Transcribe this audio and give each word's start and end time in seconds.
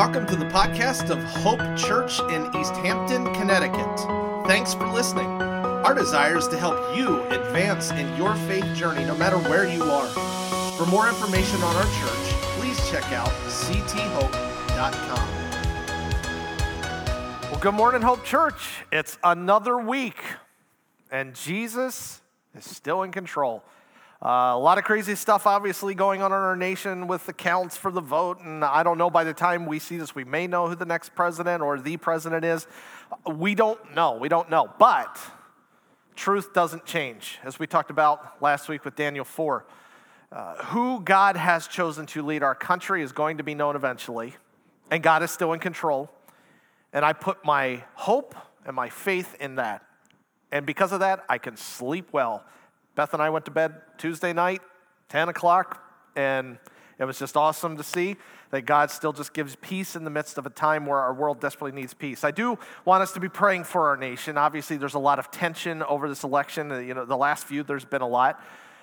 welcome 0.00 0.24
to 0.24 0.34
the 0.34 0.46
podcast 0.46 1.10
of 1.10 1.22
Hope 1.22 1.60
Church 1.76 2.20
in 2.32 2.46
East 2.58 2.72
Hampton, 2.76 3.22
Connecticut. 3.34 3.98
Thanks 4.46 4.72
for 4.72 4.86
listening. 4.86 5.26
Our 5.26 5.92
desire 5.92 6.38
is 6.38 6.48
to 6.48 6.56
help 6.56 6.96
you 6.96 7.22
advance 7.24 7.90
in 7.90 8.16
your 8.16 8.34
faith 8.48 8.64
journey 8.74 9.04
no 9.04 9.14
matter 9.14 9.36
where 9.36 9.68
you 9.68 9.82
are. 9.82 10.06
For 10.78 10.86
more 10.86 11.06
information 11.06 11.60
on 11.62 11.76
our 11.76 11.82
church, 11.82 12.32
please 12.56 12.78
check 12.90 13.04
out 13.12 13.28
cthope.com. 13.50 15.28
Well, 17.50 17.60
good 17.60 17.74
morning, 17.74 18.00
Hope 18.00 18.24
Church. 18.24 18.86
It's 18.90 19.18
another 19.22 19.76
week, 19.76 20.22
and 21.12 21.34
Jesus 21.34 22.22
is 22.56 22.64
still 22.64 23.02
in 23.02 23.12
control. 23.12 23.62
Uh, 24.22 24.52
a 24.52 24.58
lot 24.58 24.76
of 24.76 24.84
crazy 24.84 25.14
stuff, 25.14 25.46
obviously, 25.46 25.94
going 25.94 26.20
on 26.20 26.30
in 26.30 26.36
our 26.36 26.54
nation 26.54 27.06
with 27.06 27.24
the 27.24 27.32
counts 27.32 27.78
for 27.78 27.90
the 27.90 28.02
vote. 28.02 28.38
And 28.40 28.62
I 28.62 28.82
don't 28.82 28.98
know, 28.98 29.08
by 29.08 29.24
the 29.24 29.32
time 29.32 29.64
we 29.64 29.78
see 29.78 29.96
this, 29.96 30.14
we 30.14 30.24
may 30.24 30.46
know 30.46 30.68
who 30.68 30.74
the 30.74 30.84
next 30.84 31.14
president 31.14 31.62
or 31.62 31.78
the 31.80 31.96
president 31.96 32.44
is. 32.44 32.66
We 33.26 33.54
don't 33.54 33.94
know. 33.94 34.16
We 34.16 34.28
don't 34.28 34.50
know. 34.50 34.70
But 34.78 35.18
truth 36.16 36.52
doesn't 36.52 36.84
change, 36.84 37.38
as 37.44 37.58
we 37.58 37.66
talked 37.66 37.90
about 37.90 38.42
last 38.42 38.68
week 38.68 38.84
with 38.84 38.94
Daniel 38.94 39.24
4. 39.24 39.64
Uh, 40.30 40.54
who 40.64 41.00
God 41.00 41.38
has 41.38 41.66
chosen 41.66 42.04
to 42.06 42.22
lead 42.22 42.42
our 42.42 42.54
country 42.54 43.02
is 43.02 43.12
going 43.12 43.38
to 43.38 43.42
be 43.42 43.54
known 43.54 43.74
eventually, 43.74 44.34
and 44.90 45.02
God 45.02 45.22
is 45.22 45.30
still 45.30 45.54
in 45.54 45.60
control. 45.60 46.10
And 46.92 47.06
I 47.06 47.14
put 47.14 47.42
my 47.42 47.84
hope 47.94 48.34
and 48.66 48.76
my 48.76 48.90
faith 48.90 49.34
in 49.40 49.54
that. 49.54 49.82
And 50.52 50.66
because 50.66 50.92
of 50.92 51.00
that, 51.00 51.24
I 51.28 51.38
can 51.38 51.56
sleep 51.56 52.10
well 52.12 52.44
Beth 52.94 53.14
and 53.14 53.22
I 53.22 53.30
went 53.30 53.44
to 53.46 53.50
bed 53.50 53.74
Tuesday 53.98 54.32
night, 54.32 54.62
10 55.08 55.28
o'clock, 55.28 55.82
and 56.16 56.58
it 56.98 57.04
was 57.04 57.18
just 57.18 57.36
awesome 57.36 57.76
to 57.76 57.82
see 57.82 58.16
that 58.50 58.62
God 58.62 58.90
still 58.90 59.12
just 59.12 59.32
gives 59.32 59.56
peace 59.56 59.96
in 59.96 60.04
the 60.04 60.10
midst 60.10 60.36
of 60.36 60.44
a 60.44 60.50
time 60.50 60.86
where 60.86 60.98
our 60.98 61.14
world 61.14 61.40
desperately 61.40 61.78
needs 61.80 61.94
peace. 61.94 62.24
I 62.24 62.30
do 62.30 62.58
want 62.84 63.02
us 63.02 63.12
to 63.12 63.20
be 63.20 63.28
praying 63.28 63.64
for 63.64 63.88
our 63.88 63.96
nation. 63.96 64.36
Obviously, 64.36 64.76
there's 64.76 64.94
a 64.94 64.98
lot 64.98 65.18
of 65.18 65.30
tension 65.30 65.82
over 65.84 66.08
this 66.08 66.24
election. 66.24 66.70
Uh, 66.72 66.78
you 66.78 66.92
know, 66.92 67.04
the 67.04 67.16
last 67.16 67.46
few, 67.46 67.62
there's 67.62 67.84
been 67.84 68.02
a 68.02 68.08
lot. 68.08 68.42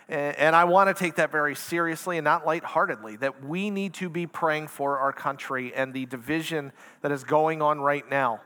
And 0.10 0.56
I 0.56 0.64
want 0.64 0.88
to 0.88 0.94
take 0.94 1.16
that 1.16 1.34
very 1.34 1.54
seriously 1.54 2.18
and 2.18 2.24
not 2.24 2.46
lightheartedly, 2.46 3.18
that 3.18 3.44
we 3.44 3.70
need 3.70 3.94
to 3.96 4.10
be 4.10 4.26
praying 4.26 4.70
for 4.70 4.98
our 5.00 5.12
country 5.12 5.74
and 5.76 5.94
the 5.94 6.06
division 6.06 6.72
that 7.02 7.12
is 7.12 7.26
going 7.26 7.62
on 7.62 7.82
right 7.82 8.10
now. 8.10 8.40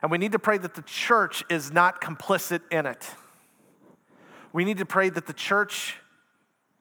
And 0.00 0.12
we 0.12 0.18
need 0.18 0.30
to 0.30 0.38
pray 0.38 0.58
that 0.58 0.74
the 0.74 0.82
church 0.82 1.42
is 1.50 1.72
not 1.72 2.00
complicit 2.00 2.60
in 2.70 2.86
it. 2.86 3.10
We 4.58 4.64
need 4.64 4.78
to 4.78 4.86
pray 4.86 5.08
that 5.08 5.28
the 5.28 5.32
church 5.32 5.98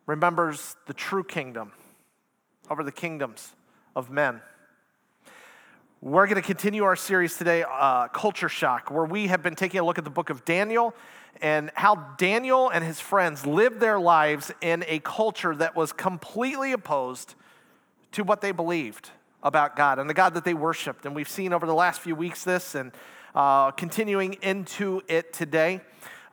remembers 0.08 0.76
the 0.88 0.96
true 0.96 1.24
kingdom 1.24 1.74
over 2.72 2.84
the 2.84 2.92
kingdoms 2.92 3.54
of 3.96 4.10
men. 4.10 4.42
We're 6.02 6.26
going 6.26 6.42
to 6.42 6.42
continue 6.42 6.86
our 6.86 6.96
series 6.96 7.38
today, 7.38 7.64
uh, 7.70 8.08
Culture 8.08 8.50
Shock, 8.50 8.90
where 8.90 9.06
we 9.06 9.28
have 9.28 9.44
been 9.44 9.54
taking 9.54 9.80
a 9.80 9.86
look 9.86 10.00
at 10.00 10.06
the 10.06 10.10
book 10.10 10.32
of 10.32 10.44
Daniel 10.44 10.96
and 11.40 11.70
how 11.76 12.16
Daniel 12.18 12.68
and 12.70 12.84
his 12.84 13.00
friends 13.00 13.46
lived 13.46 13.80
their 13.80 14.00
lives 14.00 14.52
in 14.60 14.84
a 14.88 14.98
culture 14.98 15.56
that 15.56 15.76
was 15.76 15.94
completely 15.94 16.72
opposed 16.72 17.36
to 18.14 18.24
what 18.24 18.42
they 18.42 18.52
believed 18.52 19.12
about 19.44 19.76
God 19.76 20.00
and 20.00 20.10
the 20.10 20.16
God 20.16 20.34
that 20.34 20.46
they 20.46 20.56
worshiped. 20.56 21.06
And 21.06 21.14
we've 21.14 21.30
seen 21.30 21.54
over 21.54 21.68
the 21.68 21.76
last 21.76 22.02
few 22.02 22.16
weeks 22.16 22.44
this 22.44 22.74
and 22.74 22.92
uh, 23.36 23.70
continuing 23.70 24.34
into 24.42 25.04
it 25.08 25.32
today 25.32 25.82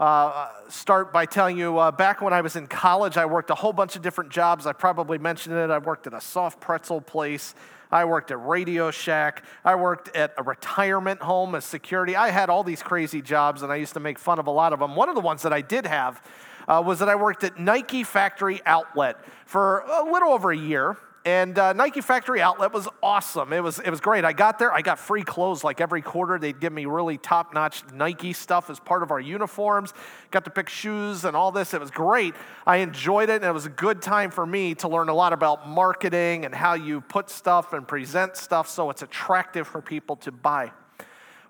uh, 0.01 0.49
start 0.69 1.13
by 1.13 1.27
telling 1.27 1.57
you 1.57 1.79
uh, 1.79 1.93
back 1.93 2.21
when 2.21 2.33
I 2.33 2.41
was 2.41 2.57
in 2.57 2.67
college, 2.67 3.17
I 3.17 3.27
worked 3.27 3.51
a 3.51 3.55
whole 3.55 3.73
bunch 3.73 3.97
of 3.97 4.03
different 4.03 4.31
jobs. 4.31 4.67
I 4.67 4.73
probably 4.73 5.19
mentioned 5.19 5.57
it. 5.57 5.71
I 5.71 5.79
worked 5.79 6.07
at 6.07 6.15
a 6.15 6.21
soft 6.21 6.61
pretzel 6.61 7.01
place. 7.01 7.55
I 7.93 8.05
worked 8.05 8.33
at 8.33 8.45
Radio 8.45 8.91
Shack. 8.91 9.45
I 9.65 9.77
worked 9.77 10.15
at 10.17 10.35
a 10.37 10.43
retirement 10.43 11.21
home 11.21 11.55
as 11.55 11.65
security. 11.65 12.17
I 12.17 12.31
had 12.31 12.51
all 12.51 12.65
these 12.65 12.83
crazy 12.83 13.23
jobs, 13.23 13.63
and 13.63 13.71
I 13.71 13.77
used 13.77 13.95
to 13.95 14.01
make 14.01 14.19
fun 14.19 14.41
of 14.41 14.49
a 14.49 14.51
lot 14.51 14.73
of 14.73 14.81
them. 14.81 14.97
One 14.97 15.09
of 15.09 15.15
the 15.15 15.21
ones 15.21 15.43
that 15.43 15.53
I 15.53 15.61
did 15.61 15.87
have 15.87 16.21
uh, 16.67 16.83
was 16.85 16.99
that 16.99 17.09
I 17.09 17.15
worked 17.15 17.45
at 17.45 17.59
Nike 17.59 18.03
Factory 18.03 18.61
Outlet 18.67 19.17
for 19.47 19.81
a 19.81 20.11
little 20.11 20.31
over 20.31 20.51
a 20.51 20.57
year. 20.57 20.97
And 21.27 21.59
uh, 21.59 21.73
Nike 21.73 22.03
Factory 22.03 22.43
Outlet 22.43 22.75
was 22.75 22.87
awesome. 23.03 23.55
It 23.55 23.63
was, 23.63 23.79
it 23.79 23.89
was 23.89 24.03
great. 24.03 24.27
I 24.27 24.35
got 24.35 24.59
there, 24.59 24.71
I 24.71 24.83
got 24.83 24.99
free 24.99 25.23
clothes 25.23 25.65
like 25.65 25.81
every 25.81 26.03
quarter. 26.03 26.39
They'd 26.39 26.61
give 26.61 26.73
me 26.73 26.85
really 26.85 27.17
top 27.17 27.55
notch 27.55 27.83
Nike 27.95 28.35
stuff 28.35 28.69
as 28.69 28.79
part 28.79 29.03
of 29.03 29.11
our 29.11 29.21
uniforms. 29.21 29.95
Got 30.31 30.45
to 30.45 30.51
pick 30.51 30.69
shoes 30.69 31.25
and 31.25 31.35
all 31.35 31.51
this. 31.51 31.73
It 31.73 31.81
was 31.81 31.91
great. 31.91 32.35
I 32.67 32.79
enjoyed 32.79 33.31
it, 33.31 33.37
and 33.37 33.45
it 33.45 33.55
was 33.55 33.65
a 33.65 33.71
good 33.71 34.03
time 34.03 34.31
for 34.31 34.45
me 34.45 34.75
to 34.77 34.89
learn 34.89 35.09
a 35.09 35.15
lot 35.15 35.33
about 35.33 35.67
marketing 35.67 36.45
and 36.45 36.55
how 36.55 36.75
you 36.75 37.01
put 37.01 37.31
stuff 37.31 37.73
and 37.73 37.89
present 37.89 38.37
stuff 38.37 38.69
so 38.69 38.91
it's 38.91 39.01
attractive 39.01 39.67
for 39.67 39.81
people 39.81 40.17
to 40.17 40.31
buy. 40.31 40.73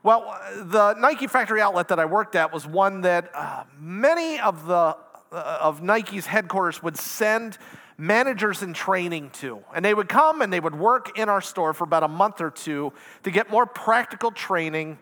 Well, 0.04 0.38
the 0.56 0.94
Nike 0.94 1.26
Factory 1.26 1.60
Outlet 1.60 1.88
that 1.88 1.98
I 1.98 2.04
worked 2.04 2.36
at 2.36 2.52
was 2.52 2.64
one 2.64 3.00
that 3.00 3.30
uh, 3.34 3.64
many 3.80 4.38
of 4.38 4.66
the 4.66 4.96
uh, 5.32 5.58
of 5.60 5.82
Nike's 5.82 6.26
headquarters 6.26 6.80
would 6.80 6.96
send 6.96 7.58
managers 7.96 8.62
in 8.62 8.72
training 8.72 9.30
to. 9.30 9.62
And 9.74 9.84
they 9.84 9.94
would 9.94 10.08
come 10.08 10.42
and 10.42 10.52
they 10.52 10.60
would 10.60 10.74
work 10.74 11.18
in 11.18 11.28
our 11.28 11.40
store 11.40 11.72
for 11.74 11.84
about 11.84 12.02
a 12.02 12.08
month 12.08 12.40
or 12.40 12.50
two 12.50 12.92
to 13.22 13.30
get 13.30 13.50
more 13.50 13.66
practical 13.66 14.30
training, 14.30 14.98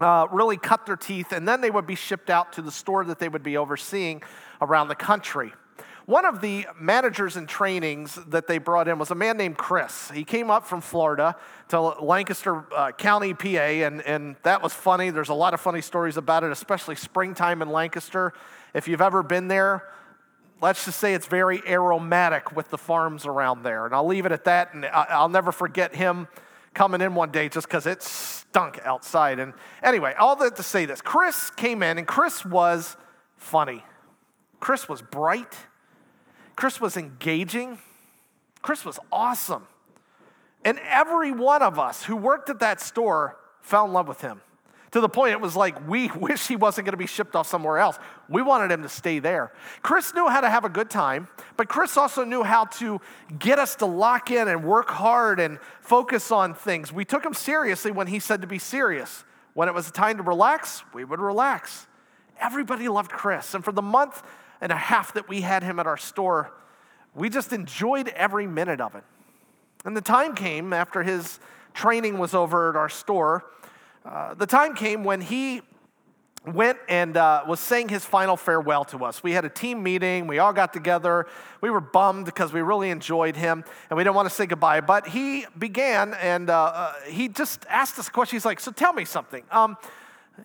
uh, 0.00 0.26
really 0.30 0.56
cut 0.56 0.86
their 0.86 0.96
teeth, 0.96 1.32
and 1.32 1.46
then 1.46 1.60
they 1.60 1.70
would 1.70 1.86
be 1.86 1.94
shipped 1.94 2.30
out 2.30 2.52
to 2.54 2.62
the 2.62 2.70
store 2.70 3.04
that 3.04 3.18
they 3.18 3.28
would 3.28 3.42
be 3.42 3.56
overseeing 3.56 4.22
around 4.60 4.88
the 4.88 4.94
country. 4.94 5.52
One 6.06 6.24
of 6.24 6.40
the 6.40 6.66
managers 6.76 7.36
in 7.36 7.46
trainings 7.46 8.18
that 8.28 8.48
they 8.48 8.58
brought 8.58 8.88
in 8.88 8.98
was 8.98 9.12
a 9.12 9.14
man 9.14 9.36
named 9.36 9.56
Chris. 9.56 10.10
He 10.10 10.24
came 10.24 10.50
up 10.50 10.66
from 10.66 10.80
Florida 10.80 11.36
to 11.68 11.80
Lancaster 11.80 12.64
uh, 12.74 12.90
County, 12.90 13.32
PA, 13.32 13.46
and, 13.46 14.02
and 14.02 14.34
that 14.42 14.60
was 14.60 14.72
funny. 14.72 15.10
There's 15.10 15.28
a 15.28 15.34
lot 15.34 15.54
of 15.54 15.60
funny 15.60 15.80
stories 15.80 16.16
about 16.16 16.42
it, 16.42 16.50
especially 16.50 16.96
springtime 16.96 17.62
in 17.62 17.70
Lancaster. 17.70 18.32
If 18.74 18.88
you've 18.88 19.00
ever 19.00 19.22
been 19.22 19.46
there, 19.46 19.84
let's 20.60 20.84
just 20.84 20.98
say 20.98 21.14
it's 21.14 21.26
very 21.26 21.62
aromatic 21.66 22.54
with 22.54 22.70
the 22.70 22.78
farms 22.78 23.26
around 23.26 23.62
there. 23.62 23.86
And 23.86 23.94
I'll 23.94 24.06
leave 24.06 24.26
it 24.26 24.32
at 24.32 24.44
that. 24.44 24.74
And 24.74 24.86
I'll 24.86 25.28
never 25.28 25.52
forget 25.52 25.94
him 25.94 26.28
coming 26.74 27.00
in 27.00 27.14
one 27.14 27.30
day 27.30 27.48
just 27.48 27.66
because 27.66 27.86
it 27.86 28.02
stunk 28.02 28.80
outside. 28.84 29.38
And 29.38 29.54
anyway, 29.82 30.14
all 30.18 30.36
that 30.36 30.56
to 30.56 30.62
say 30.62 30.84
this 30.84 31.00
Chris 31.00 31.50
came 31.50 31.82
in, 31.82 31.98
and 31.98 32.06
Chris 32.06 32.44
was 32.44 32.96
funny. 33.36 33.84
Chris 34.60 34.88
was 34.88 35.02
bright. 35.02 35.56
Chris 36.56 36.80
was 36.80 36.96
engaging. 36.96 37.78
Chris 38.60 38.84
was 38.84 38.98
awesome. 39.10 39.66
And 40.64 40.78
every 40.86 41.32
one 41.32 41.62
of 41.62 41.78
us 41.78 42.04
who 42.04 42.14
worked 42.16 42.50
at 42.50 42.58
that 42.60 42.80
store 42.82 43.38
fell 43.62 43.86
in 43.86 43.92
love 43.94 44.06
with 44.06 44.20
him 44.20 44.42
to 44.92 45.00
the 45.00 45.08
point 45.08 45.32
it 45.32 45.40
was 45.40 45.54
like 45.54 45.88
we 45.88 46.08
wish 46.16 46.46
he 46.46 46.56
wasn't 46.56 46.86
going 46.86 46.92
to 46.92 46.98
be 46.98 47.06
shipped 47.06 47.36
off 47.36 47.46
somewhere 47.46 47.78
else. 47.78 47.98
We 48.28 48.42
wanted 48.42 48.70
him 48.70 48.82
to 48.82 48.88
stay 48.88 49.18
there. 49.18 49.52
Chris 49.82 50.14
knew 50.14 50.28
how 50.28 50.40
to 50.40 50.50
have 50.50 50.64
a 50.64 50.68
good 50.68 50.90
time, 50.90 51.28
but 51.56 51.68
Chris 51.68 51.96
also 51.96 52.24
knew 52.24 52.42
how 52.42 52.64
to 52.64 53.00
get 53.38 53.58
us 53.58 53.76
to 53.76 53.86
lock 53.86 54.30
in 54.30 54.48
and 54.48 54.64
work 54.64 54.90
hard 54.90 55.40
and 55.40 55.58
focus 55.80 56.30
on 56.30 56.54
things. 56.54 56.92
We 56.92 57.04
took 57.04 57.24
him 57.24 57.34
seriously 57.34 57.90
when 57.90 58.06
he 58.06 58.18
said 58.18 58.40
to 58.40 58.46
be 58.46 58.58
serious. 58.58 59.24
When 59.54 59.68
it 59.68 59.74
was 59.74 59.90
time 59.90 60.16
to 60.18 60.22
relax, 60.22 60.82
we 60.94 61.04
would 61.04 61.20
relax. 61.20 61.86
Everybody 62.40 62.88
loved 62.88 63.10
Chris. 63.10 63.54
And 63.54 63.64
for 63.64 63.72
the 63.72 63.82
month 63.82 64.22
and 64.60 64.72
a 64.72 64.76
half 64.76 65.14
that 65.14 65.28
we 65.28 65.40
had 65.40 65.62
him 65.62 65.78
at 65.80 65.86
our 65.86 65.96
store, 65.96 66.52
we 67.14 67.28
just 67.28 67.52
enjoyed 67.52 68.08
every 68.08 68.46
minute 68.46 68.80
of 68.80 68.94
it. 68.94 69.04
And 69.84 69.96
the 69.96 70.00
time 70.00 70.34
came 70.34 70.72
after 70.72 71.02
his 71.02 71.40
training 71.74 72.18
was 72.18 72.34
over 72.34 72.70
at 72.70 72.76
our 72.76 72.88
store 72.88 73.44
uh, 74.04 74.34
the 74.34 74.46
time 74.46 74.74
came 74.74 75.04
when 75.04 75.20
he 75.20 75.62
went 76.46 76.78
and 76.88 77.16
uh, 77.16 77.44
was 77.46 77.60
saying 77.60 77.88
his 77.88 78.04
final 78.04 78.36
farewell 78.36 78.84
to 78.86 79.04
us. 79.04 79.22
We 79.22 79.32
had 79.32 79.44
a 79.44 79.50
team 79.50 79.82
meeting. 79.82 80.26
We 80.26 80.38
all 80.38 80.54
got 80.54 80.72
together. 80.72 81.26
We 81.60 81.68
were 81.68 81.82
bummed 81.82 82.24
because 82.24 82.52
we 82.52 82.62
really 82.62 82.90
enjoyed 82.90 83.36
him 83.36 83.62
and 83.90 83.96
we 83.96 84.04
didn't 84.04 84.16
want 84.16 84.28
to 84.28 84.34
say 84.34 84.46
goodbye. 84.46 84.80
But 84.80 85.08
he 85.08 85.44
began 85.58 86.14
and 86.14 86.48
uh, 86.48 86.64
uh, 86.64 86.92
he 87.08 87.28
just 87.28 87.66
asked 87.68 87.98
us 87.98 88.08
a 88.08 88.10
question. 88.10 88.36
He's 88.36 88.46
like, 88.46 88.58
So 88.58 88.72
tell 88.72 88.94
me 88.94 89.04
something. 89.04 89.44
Um, 89.50 89.76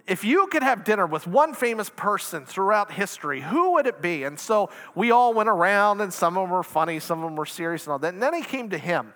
if 0.06 0.26
you 0.26 0.48
could 0.48 0.64
have 0.64 0.84
dinner 0.84 1.08
with 1.08 1.26
one 1.26 1.54
famous 1.54 1.90
person 1.90 2.46
throughout 2.46 2.92
history, 2.92 3.40
who 3.40 3.74
would 3.74 3.88
it 3.88 4.02
be? 4.02 4.26
And 4.26 4.38
so 4.38 4.70
we 4.94 5.12
all 5.12 5.34
went 5.34 5.48
around, 5.48 6.02
and 6.02 6.14
some 6.14 6.38
of 6.38 6.44
them 6.44 6.50
were 6.50 6.64
funny, 6.64 7.00
some 7.00 7.20
of 7.20 7.30
them 7.30 7.38
were 7.38 7.46
serious, 7.46 7.86
and 7.86 7.94
all 7.94 8.00
that. 8.00 8.14
And 8.14 8.22
then 8.22 8.34
he 8.34 8.42
came 8.42 8.70
to 8.72 8.78
him. 8.78 9.14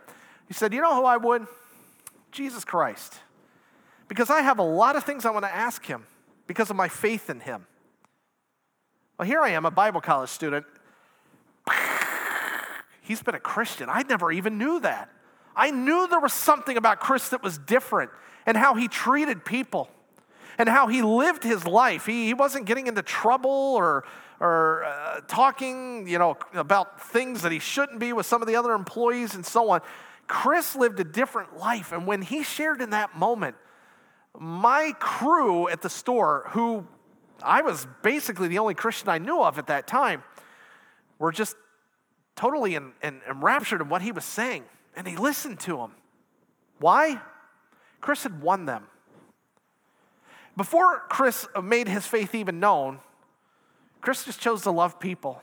He 0.47 0.53
said, 0.53 0.74
You 0.74 0.80
know 0.80 0.95
who 0.95 1.03
I 1.03 1.18
would? 1.18 1.47
Jesus 2.31 2.63
Christ 2.63 3.19
because 4.09 4.29
I 4.29 4.41
have 4.41 4.59
a 4.59 4.63
lot 4.63 4.97
of 4.97 5.06
things 5.06 5.25
I 5.25 5.29
want 5.29 5.45
to 5.45 5.56
ask 5.56 5.85
him 5.85 6.03
because 6.47 6.69
of 6.69 6.75
my 6.75 6.89
faith 6.89 7.29
in 7.29 7.39
him. 7.39 7.65
Well, 9.17 9.27
here 9.27 9.39
I 9.39 9.50
am, 9.50 9.65
a 9.65 9.71
Bible 9.71 10.01
college 10.01 10.29
student. 10.29 10.65
He's 13.01 13.21
been 13.21 13.35
a 13.35 13.39
Christian. 13.39 13.88
I 13.89 14.03
never 14.03 14.31
even 14.31 14.57
knew 14.57 14.79
that. 14.81 15.09
I 15.56 15.71
knew 15.71 16.07
there 16.07 16.19
was 16.19 16.33
something 16.33 16.75
about 16.75 17.00
Chris 17.00 17.29
that 17.29 17.44
was 17.44 17.57
different 17.57 18.11
and 18.45 18.57
how 18.57 18.73
he 18.73 18.88
treated 18.88 19.45
people 19.45 19.89
and 20.57 20.67
how 20.67 20.88
he 20.88 21.01
lived 21.01 21.44
his 21.44 21.65
life. 21.65 22.05
He, 22.05 22.27
he 22.27 22.33
wasn't 22.33 22.65
getting 22.65 22.88
into 22.88 23.01
trouble 23.01 23.51
or, 23.51 24.05
or 24.39 24.83
uh, 24.85 25.21
talking, 25.27 26.07
you 26.07 26.17
know, 26.17 26.38
about 26.53 27.01
things 27.01 27.41
that 27.44 27.51
he 27.51 27.59
shouldn't 27.59 28.00
be 28.00 28.13
with 28.13 28.25
some 28.25 28.41
of 28.41 28.47
the 28.47 28.55
other 28.55 28.73
employees 28.73 29.35
and 29.35 29.45
so 29.45 29.69
on. 29.69 29.81
Chris 30.27 30.75
lived 30.75 31.00
a 31.00 31.03
different 31.03 31.57
life. 31.57 31.91
And 31.91 32.07
when 32.07 32.21
he 32.21 32.44
shared 32.44 32.81
in 32.81 32.91
that 32.91 33.17
moment, 33.17 33.55
my 34.37 34.93
crew 34.99 35.67
at 35.69 35.81
the 35.81 35.89
store, 35.89 36.45
who 36.49 36.85
I 37.43 37.61
was 37.61 37.87
basically 38.03 38.47
the 38.47 38.59
only 38.59 38.73
Christian 38.73 39.09
I 39.09 39.17
knew 39.17 39.41
of 39.41 39.57
at 39.57 39.67
that 39.67 39.87
time, 39.87 40.23
were 41.17 41.31
just 41.31 41.55
totally 42.35 42.75
in, 42.75 42.93
in, 43.03 43.21
enraptured 43.29 43.81
in 43.81 43.89
what 43.89 44.01
he 44.01 44.11
was 44.11 44.25
saying. 44.25 44.63
And 44.95 45.07
he 45.07 45.15
listened 45.15 45.59
to 45.61 45.79
him. 45.79 45.91
Why? 46.79 47.21
Chris 48.01 48.23
had 48.23 48.41
won 48.41 48.65
them. 48.65 48.85
Before 50.55 51.03
Chris 51.09 51.47
made 51.61 51.87
his 51.87 52.05
faith 52.05 52.35
even 52.35 52.59
known, 52.59 52.99
Chris 54.01 54.25
just 54.25 54.39
chose 54.39 54.61
to 54.63 54.71
love 54.71 54.99
people. 54.99 55.41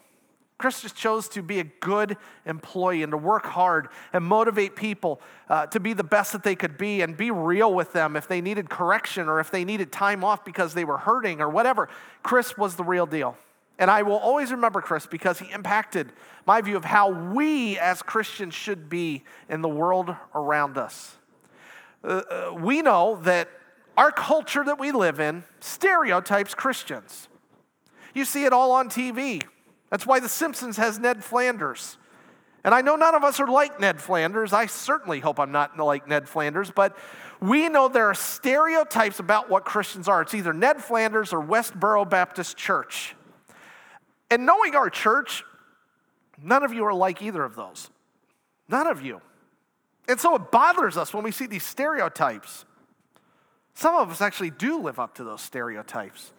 Chris 0.58 0.80
just 0.80 0.96
chose 0.96 1.28
to 1.28 1.42
be 1.42 1.60
a 1.60 1.64
good 1.64 2.16
employee 2.46 3.02
and 3.02 3.10
to 3.10 3.16
work 3.16 3.44
hard 3.44 3.88
and 4.14 4.24
motivate 4.24 4.74
people 4.74 5.20
uh, 5.50 5.66
to 5.66 5.78
be 5.78 5.92
the 5.92 6.04
best 6.04 6.32
that 6.32 6.42
they 6.42 6.54
could 6.54 6.78
be 6.78 7.02
and 7.02 7.16
be 7.16 7.30
real 7.30 7.74
with 7.74 7.92
them 7.92 8.16
if 8.16 8.26
they 8.26 8.40
needed 8.40 8.70
correction 8.70 9.28
or 9.28 9.38
if 9.38 9.50
they 9.50 9.64
needed 9.64 9.92
time 9.92 10.24
off 10.24 10.44
because 10.46 10.72
they 10.72 10.84
were 10.84 10.96
hurting 10.96 11.42
or 11.42 11.50
whatever. 11.50 11.90
Chris 12.22 12.56
was 12.56 12.76
the 12.76 12.84
real 12.84 13.04
deal. 13.04 13.36
And 13.78 13.90
I 13.90 14.00
will 14.00 14.16
always 14.16 14.50
remember 14.50 14.80
Chris 14.80 15.06
because 15.06 15.38
he 15.38 15.52
impacted 15.52 16.10
my 16.46 16.62
view 16.62 16.78
of 16.78 16.84
how 16.86 17.10
we 17.10 17.78
as 17.78 18.00
Christians 18.00 18.54
should 18.54 18.88
be 18.88 19.24
in 19.50 19.60
the 19.60 19.68
world 19.68 20.16
around 20.34 20.78
us. 20.78 21.16
Uh, 22.02 22.22
uh 22.30 22.54
we 22.58 22.80
know 22.80 23.16
that 23.22 23.50
our 23.98 24.10
culture 24.10 24.64
that 24.64 24.78
we 24.78 24.92
live 24.92 25.20
in 25.20 25.44
stereotypes 25.60 26.54
Christians. 26.54 27.28
You 28.14 28.24
see 28.24 28.44
it 28.44 28.54
all 28.54 28.72
on 28.72 28.88
TV. 28.88 29.42
That's 29.90 30.06
why 30.06 30.20
The 30.20 30.28
Simpsons 30.28 30.76
has 30.76 30.98
Ned 30.98 31.22
Flanders. 31.22 31.96
And 32.64 32.74
I 32.74 32.80
know 32.80 32.96
none 32.96 33.14
of 33.14 33.22
us 33.22 33.38
are 33.38 33.46
like 33.46 33.78
Ned 33.78 34.00
Flanders. 34.00 34.52
I 34.52 34.66
certainly 34.66 35.20
hope 35.20 35.38
I'm 35.38 35.52
not 35.52 35.78
like 35.78 36.08
Ned 36.08 36.28
Flanders, 36.28 36.70
but 36.70 36.96
we 37.40 37.68
know 37.68 37.86
there 37.88 38.08
are 38.08 38.14
stereotypes 38.14 39.20
about 39.20 39.48
what 39.48 39.64
Christians 39.64 40.08
are. 40.08 40.22
It's 40.22 40.34
either 40.34 40.52
Ned 40.52 40.82
Flanders 40.82 41.32
or 41.32 41.40
Westboro 41.40 42.08
Baptist 42.08 42.56
Church. 42.56 43.14
And 44.30 44.44
knowing 44.44 44.74
our 44.74 44.90
church, 44.90 45.44
none 46.42 46.64
of 46.64 46.72
you 46.72 46.84
are 46.84 46.94
like 46.94 47.22
either 47.22 47.44
of 47.44 47.54
those. 47.54 47.88
None 48.68 48.88
of 48.88 49.00
you. 49.00 49.20
And 50.08 50.18
so 50.18 50.34
it 50.34 50.50
bothers 50.50 50.96
us 50.96 51.14
when 51.14 51.22
we 51.22 51.30
see 51.30 51.46
these 51.46 51.64
stereotypes. 51.64 52.64
Some 53.74 53.94
of 53.94 54.10
us 54.10 54.20
actually 54.20 54.50
do 54.50 54.80
live 54.80 54.98
up 54.98 55.14
to 55.16 55.24
those 55.24 55.42
stereotypes. 55.42 56.32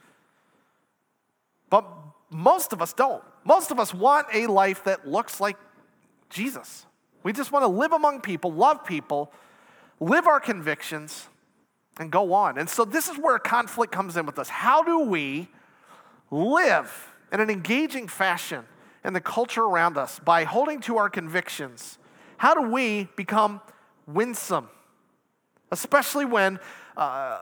But 1.69 1.85
most 2.29 2.73
of 2.73 2.81
us 2.81 2.93
don't. 2.93 3.23
Most 3.47 3.71
of 3.71 3.79
us 3.79 3.93
want 3.93 4.27
a 4.33 4.45
life 4.47 4.83
that 4.83 5.07
looks 5.07 5.39
like 5.39 5.55
Jesus. 6.29 6.85
We 7.23 7.31
just 7.31 7.53
want 7.53 7.63
to 7.63 7.69
live 7.69 7.93
among 7.93 8.19
people, 8.19 8.51
love 8.51 8.83
people, 8.83 9.31
live 10.01 10.27
our 10.27 10.41
convictions, 10.41 11.29
and 11.97 12.11
go 12.11 12.33
on. 12.33 12.57
And 12.57 12.69
so 12.69 12.83
this 12.83 13.07
is 13.07 13.17
where 13.17 13.39
conflict 13.39 13.93
comes 13.93 14.17
in 14.17 14.25
with 14.25 14.37
us. 14.37 14.49
How 14.49 14.83
do 14.83 14.99
we 14.99 15.47
live 16.29 17.15
in 17.31 17.39
an 17.39 17.49
engaging 17.49 18.09
fashion 18.09 18.65
in 19.05 19.13
the 19.13 19.21
culture 19.21 19.63
around 19.63 19.97
us 19.97 20.19
by 20.19 20.43
holding 20.43 20.81
to 20.81 20.97
our 20.97 21.09
convictions? 21.09 21.97
How 22.35 22.53
do 22.53 22.69
we 22.69 23.07
become 23.15 23.61
winsome? 24.05 24.67
Especially 25.71 26.25
when 26.25 26.59
uh, 26.97 27.39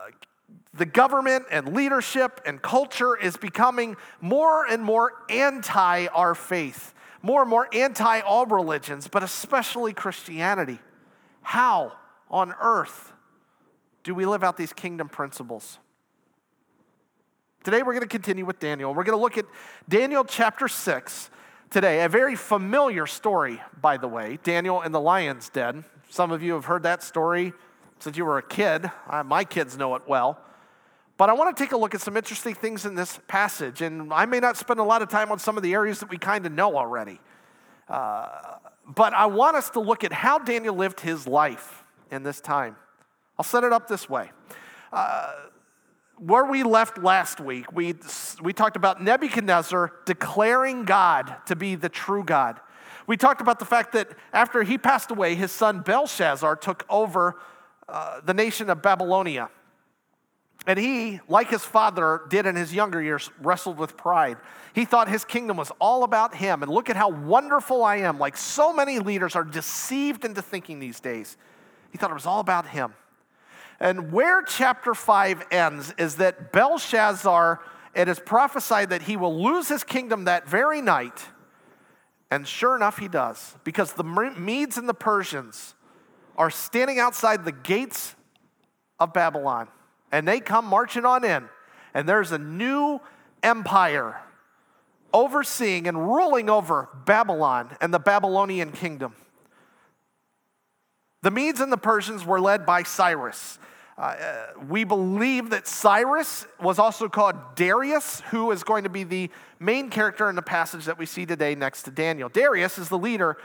the 0.76 0.86
government 0.86 1.46
and 1.50 1.74
leadership 1.74 2.40
and 2.44 2.60
culture 2.60 3.16
is 3.16 3.36
becoming 3.36 3.96
more 4.20 4.66
and 4.66 4.82
more 4.82 5.12
anti 5.30 6.06
our 6.08 6.34
faith, 6.34 6.94
more 7.22 7.42
and 7.42 7.50
more 7.50 7.68
anti 7.72 8.20
all 8.20 8.46
religions, 8.46 9.08
but 9.08 9.22
especially 9.22 9.92
Christianity. 9.92 10.78
How 11.42 11.92
on 12.30 12.54
earth 12.60 13.12
do 14.02 14.14
we 14.14 14.26
live 14.26 14.44
out 14.44 14.56
these 14.56 14.72
kingdom 14.72 15.08
principles? 15.08 15.78
Today 17.64 17.82
we're 17.82 17.94
going 17.94 18.02
to 18.02 18.08
continue 18.08 18.44
with 18.44 18.60
Daniel. 18.60 18.94
We're 18.94 19.04
going 19.04 19.18
to 19.18 19.22
look 19.22 19.38
at 19.38 19.46
Daniel 19.88 20.24
chapter 20.24 20.68
6 20.68 21.30
today. 21.70 22.04
A 22.04 22.08
very 22.08 22.36
familiar 22.36 23.06
story, 23.06 23.60
by 23.80 23.96
the 23.96 24.08
way 24.08 24.38
Daniel 24.44 24.82
and 24.82 24.94
the 24.94 25.00
lion's 25.00 25.48
den. 25.48 25.84
Some 26.10 26.30
of 26.30 26.42
you 26.42 26.52
have 26.52 26.66
heard 26.66 26.84
that 26.84 27.02
story 27.02 27.52
since 27.98 28.16
you 28.16 28.24
were 28.24 28.38
a 28.38 28.42
kid. 28.42 28.90
My 29.24 29.44
kids 29.44 29.76
know 29.76 29.94
it 29.94 30.02
well. 30.06 30.38
But 31.16 31.30
I 31.30 31.32
want 31.32 31.56
to 31.56 31.62
take 31.62 31.72
a 31.72 31.76
look 31.76 31.94
at 31.94 32.00
some 32.02 32.16
interesting 32.16 32.54
things 32.54 32.84
in 32.84 32.94
this 32.94 33.18
passage. 33.26 33.80
And 33.80 34.12
I 34.12 34.26
may 34.26 34.38
not 34.38 34.56
spend 34.56 34.80
a 34.80 34.84
lot 34.84 35.00
of 35.00 35.08
time 35.08 35.32
on 35.32 35.38
some 35.38 35.56
of 35.56 35.62
the 35.62 35.72
areas 35.72 36.00
that 36.00 36.10
we 36.10 36.18
kind 36.18 36.44
of 36.44 36.52
know 36.52 36.76
already. 36.76 37.20
Uh, 37.88 38.28
but 38.86 39.14
I 39.14 39.26
want 39.26 39.56
us 39.56 39.70
to 39.70 39.80
look 39.80 40.04
at 40.04 40.12
how 40.12 40.38
Daniel 40.38 40.74
lived 40.74 41.00
his 41.00 41.26
life 41.26 41.84
in 42.10 42.22
this 42.22 42.40
time. 42.40 42.76
I'll 43.38 43.44
set 43.44 43.64
it 43.64 43.72
up 43.72 43.88
this 43.88 44.08
way. 44.08 44.30
Uh, 44.92 45.32
where 46.18 46.44
we 46.44 46.62
left 46.62 46.98
last 46.98 47.40
week, 47.40 47.72
we, 47.72 47.94
we 48.42 48.52
talked 48.52 48.76
about 48.76 49.02
Nebuchadnezzar 49.02 49.92
declaring 50.04 50.84
God 50.84 51.36
to 51.46 51.56
be 51.56 51.74
the 51.74 51.88
true 51.88 52.24
God. 52.24 52.60
We 53.06 53.16
talked 53.16 53.40
about 53.40 53.58
the 53.58 53.64
fact 53.64 53.92
that 53.92 54.08
after 54.32 54.62
he 54.62 54.78
passed 54.78 55.10
away, 55.10 55.34
his 55.34 55.52
son 55.52 55.80
Belshazzar 55.80 56.56
took 56.56 56.84
over 56.88 57.36
uh, 57.88 58.20
the 58.20 58.34
nation 58.34 58.70
of 58.70 58.82
Babylonia. 58.82 59.50
And 60.66 60.78
he, 60.78 61.20
like 61.28 61.48
his 61.48 61.64
father 61.64 62.22
did 62.28 62.44
in 62.44 62.56
his 62.56 62.74
younger 62.74 63.00
years, 63.00 63.30
wrestled 63.40 63.78
with 63.78 63.96
pride. 63.96 64.38
He 64.74 64.84
thought 64.84 65.08
his 65.08 65.24
kingdom 65.24 65.56
was 65.56 65.70
all 65.80 66.02
about 66.02 66.34
him. 66.34 66.62
And 66.62 66.72
look 66.72 66.90
at 66.90 66.96
how 66.96 67.10
wonderful 67.10 67.84
I 67.84 67.96
am. 67.98 68.18
Like 68.18 68.36
so 68.36 68.72
many 68.72 68.98
leaders 68.98 69.36
are 69.36 69.44
deceived 69.44 70.24
into 70.24 70.42
thinking 70.42 70.80
these 70.80 70.98
days. 70.98 71.36
He 71.92 71.98
thought 71.98 72.10
it 72.10 72.14
was 72.14 72.26
all 72.26 72.40
about 72.40 72.66
him. 72.66 72.94
And 73.78 74.10
where 74.10 74.42
chapter 74.42 74.92
5 74.92 75.44
ends 75.52 75.94
is 75.98 76.16
that 76.16 76.50
Belshazzar, 76.50 77.60
it 77.94 78.08
is 78.08 78.18
prophesied 78.18 78.90
that 78.90 79.02
he 79.02 79.16
will 79.16 79.40
lose 79.40 79.68
his 79.68 79.84
kingdom 79.84 80.24
that 80.24 80.48
very 80.48 80.82
night. 80.82 81.26
And 82.28 82.48
sure 82.48 82.74
enough, 82.74 82.98
he 82.98 83.06
does. 83.06 83.54
Because 83.62 83.92
the 83.92 84.02
Medes 84.02 84.78
and 84.78 84.88
the 84.88 84.94
Persians 84.94 85.75
are 86.36 86.50
standing 86.50 86.98
outside 86.98 87.44
the 87.44 87.52
gates 87.52 88.14
of 88.98 89.12
Babylon 89.12 89.68
and 90.12 90.26
they 90.26 90.40
come 90.40 90.64
marching 90.66 91.04
on 91.04 91.24
in, 91.24 91.48
and 91.92 92.08
there's 92.08 92.32
a 92.32 92.38
new 92.38 93.00
empire 93.42 94.20
overseeing 95.12 95.86
and 95.88 96.06
ruling 96.06 96.48
over 96.50 96.88
Babylon 97.04 97.76
and 97.80 97.92
the 97.92 97.98
Babylonian 97.98 98.72
kingdom. 98.72 99.14
The 101.22 101.30
Medes 101.30 101.60
and 101.60 101.72
the 101.72 101.78
Persians 101.78 102.24
were 102.24 102.40
led 102.40 102.64
by 102.66 102.82
Cyrus. 102.82 103.58
Uh, 103.98 104.14
we 104.68 104.84
believe 104.84 105.50
that 105.50 105.66
Cyrus 105.66 106.46
was 106.60 106.78
also 106.78 107.08
called 107.08 107.36
Darius, 107.54 108.20
who 108.30 108.50
is 108.50 108.62
going 108.62 108.84
to 108.84 108.90
be 108.90 109.04
the 109.04 109.30
main 109.58 109.88
character 109.88 110.28
in 110.28 110.36
the 110.36 110.42
passage 110.42 110.84
that 110.84 110.98
we 110.98 111.06
see 111.06 111.24
today 111.24 111.54
next 111.54 111.84
to 111.84 111.90
Daniel. 111.90 112.28
Darius 112.28 112.78
is 112.78 112.90
the 112.90 112.98
leader 112.98 113.38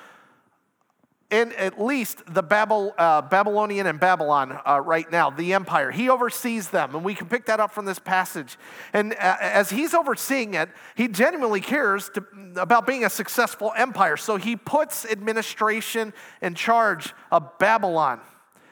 in 1.31 1.53
at 1.53 1.81
least 1.81 2.21
the 2.33 2.43
Babel, 2.43 2.93
uh, 2.97 3.21
Babylonian 3.21 3.87
and 3.87 3.99
Babylon 3.99 4.59
uh, 4.67 4.81
right 4.81 5.09
now, 5.09 5.29
the 5.29 5.53
empire. 5.53 5.89
He 5.89 6.09
oversees 6.09 6.69
them, 6.69 6.93
and 6.93 7.05
we 7.05 7.15
can 7.15 7.27
pick 7.27 7.45
that 7.45 7.61
up 7.61 7.71
from 7.71 7.85
this 7.85 7.99
passage. 7.99 8.57
And 8.91 9.13
uh, 9.13 9.37
as 9.39 9.69
he's 9.69 9.93
overseeing 9.93 10.53
it, 10.53 10.69
he 10.95 11.07
genuinely 11.07 11.61
cares 11.61 12.09
to, 12.09 12.25
about 12.57 12.85
being 12.85 13.05
a 13.05 13.09
successful 13.09 13.71
empire. 13.77 14.17
So 14.17 14.35
he 14.35 14.57
puts 14.57 15.05
administration 15.05 16.13
in 16.41 16.53
charge 16.53 17.13
of 17.31 17.57
Babylon. 17.57 18.19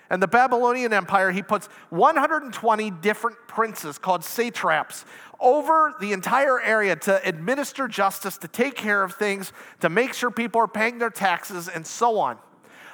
And 0.10 0.22
the 0.22 0.28
Babylonian 0.28 0.92
Empire, 0.92 1.32
he 1.32 1.44
puts 1.44 1.68
120 1.92 2.92
different 2.92 3.38
princes 3.48 3.98
called 3.98 4.26
satraps 4.26 5.06
over 5.40 5.94
the 6.02 6.12
entire 6.12 6.60
area 6.60 6.96
to 6.96 7.26
administer 7.26 7.88
justice, 7.88 8.38
to 8.40 8.48
take 8.48 8.76
care 8.76 9.04
of 9.04 9.14
things, 9.14 9.54
to 9.80 9.88
make 9.88 10.14
sure 10.14 10.32
people 10.32 10.60
are 10.60 10.68
paying 10.68 10.98
their 10.98 11.10
taxes, 11.10 11.70
and 11.70 11.86
so 11.86 12.20
on. 12.20 12.38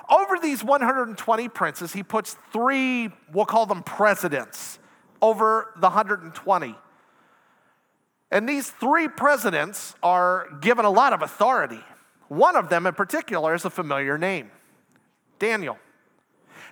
Over 0.10 0.38
these 0.42 0.64
120 0.64 1.50
princes, 1.50 1.94
he 1.94 2.04
puts 2.04 2.36
three, 2.54 3.10
we'll 3.34 3.46
call 3.46 3.66
them 3.66 3.84
presidents, 3.84 4.80
over 5.22 5.74
the 5.78 5.90
120. 5.90 6.76
And 8.32 8.50
these 8.50 8.70
three 8.70 9.08
presidents 9.08 9.96
are 10.04 10.48
given 10.62 10.86
a 10.86 10.90
lot 10.90 11.14
of 11.14 11.22
authority. 11.22 11.80
One 12.28 12.56
of 12.56 12.70
them 12.70 12.86
in 12.86 12.94
particular 12.94 13.54
is 13.54 13.66
a 13.66 13.70
familiar 13.70 14.18
name 14.18 14.52
Daniel. 15.40 15.78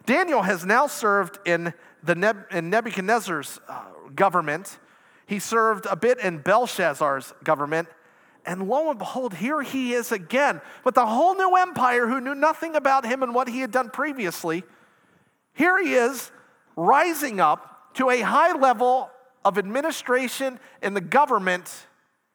Daniel 0.06 0.42
has 0.42 0.66
now 0.66 0.88
served 0.88 1.40
in, 1.46 1.74
the 2.04 2.16
Neb- 2.16 2.46
in 2.52 2.70
Nebuchadnezzar's 2.70 3.60
uh, 3.70 3.84
government. 4.16 4.80
He 5.26 5.40
served 5.40 5.86
a 5.90 5.96
bit 5.96 6.20
in 6.20 6.40
Belshazzar's 6.40 7.34
government, 7.44 7.88
and 8.46 8.68
lo 8.68 8.90
and 8.90 9.00
behold, 9.00 9.34
here 9.34 9.62
he 9.62 9.94
is 9.94 10.12
again 10.12 10.62
with 10.84 10.98
a 10.98 11.06
whole 11.06 11.36
new 11.36 11.56
empire 11.56 12.08
who 12.08 12.20
knew 12.20 12.36
nothing 12.36 12.76
about 12.76 13.06
him 13.06 13.24
and 13.24 13.34
what 13.34 13.48
he 13.48 13.60
had 13.60 13.72
done 13.72 13.90
previously. 13.90 14.64
Here 15.54 15.82
he 15.82 15.94
is 15.94 16.32
rising 16.76 17.40
up 17.40 17.94
to 17.96 18.10
a 18.10 18.22
high 18.22 18.54
level 18.54 19.10
of 19.46 19.58
administration 19.58 20.60
in 20.82 20.94
the 20.94 21.02
government 21.02 21.88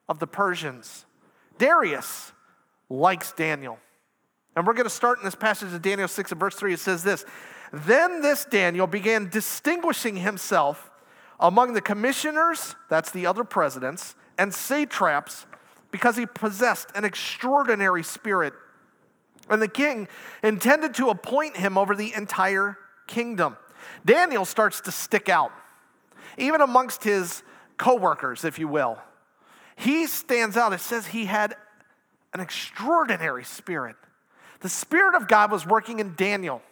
of 0.09 0.19
the 0.19 0.27
Persians. 0.27 1.05
Darius 1.59 2.33
likes 2.88 3.33
Daniel. 3.33 3.79
And 4.57 4.67
we're 4.67 4.75
going 4.75 4.85
to 4.85 4.91
start 4.91 5.19
in 5.19 5.25
this 5.25 5.35
passage 5.35 5.73
of 5.73 5.83
Daniel 5.83 6.09
6 6.09 6.33
and 6.33 6.41
verse 6.41 6.55
3. 6.55 6.75
It 6.75 6.81
says 6.81 7.05
this 7.05 7.25
Then 7.73 8.23
this 8.23 8.45
Daniel 8.45 8.87
began 8.87 9.29
distinguishing 9.29 10.17
himself 10.17 10.91
among 11.41 11.75
the 11.75 11.81
commissioners, 11.81 12.75
that's 12.88 13.11
the 13.11 13.27
other 13.27 13.45
presidents, 13.45 14.17
and 14.37 14.53
satraps, 14.53 15.47
because 15.90 16.16
he 16.16 16.26
possessed 16.26 16.90
an 16.95 17.04
extraordinary 17.04 18.02
spirit. 18.02 18.52
And 19.49 19.62
the 19.62 19.68
king 19.68 20.09
intended 20.42 20.95
to 20.95 21.09
appoint 21.09 21.57
him 21.57 21.78
over 21.78 21.95
the 21.95 22.12
entire 22.14 22.76
kingdom. 23.07 23.57
Daniel 24.04 24.45
starts 24.45 24.80
to 24.83 24.92
stick 24.92 25.28
out, 25.28 25.52
even 26.37 26.61
amongst 26.61 27.04
his 27.04 27.42
co-workers, 27.78 28.45
if 28.45 28.59
you 28.59 28.68
will. 28.68 28.99
He 29.76 30.07
stands 30.07 30.57
out. 30.57 30.73
It 30.73 30.80
says 30.80 31.07
he 31.07 31.26
had 31.26 31.54
an 32.35 32.40
extraordinary 32.40 33.45
spirit. 33.45 33.97
The 34.61 34.68
Spirit 34.68 35.14
of 35.14 35.28
God 35.28 35.50
was 35.50 35.64
working 35.64 36.00
in 36.00 36.14
Daniel. 36.14 36.62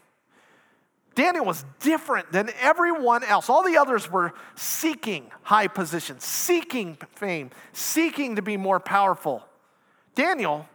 Daniel 1.16 1.46
was 1.46 1.64
different 1.80 2.30
than 2.30 2.50
everyone 2.60 3.24
else. 3.24 3.48
All 3.48 3.64
the 3.64 3.78
others 3.78 4.08
were 4.10 4.34
seeking 4.54 5.30
high 5.42 5.66
positions, 5.66 6.22
seeking 6.22 6.98
fame, 7.14 7.50
seeking 7.72 8.36
to 8.36 8.42
be 8.42 8.58
more 8.58 8.78
powerful. 8.78 9.42
Daniel, 10.14 10.68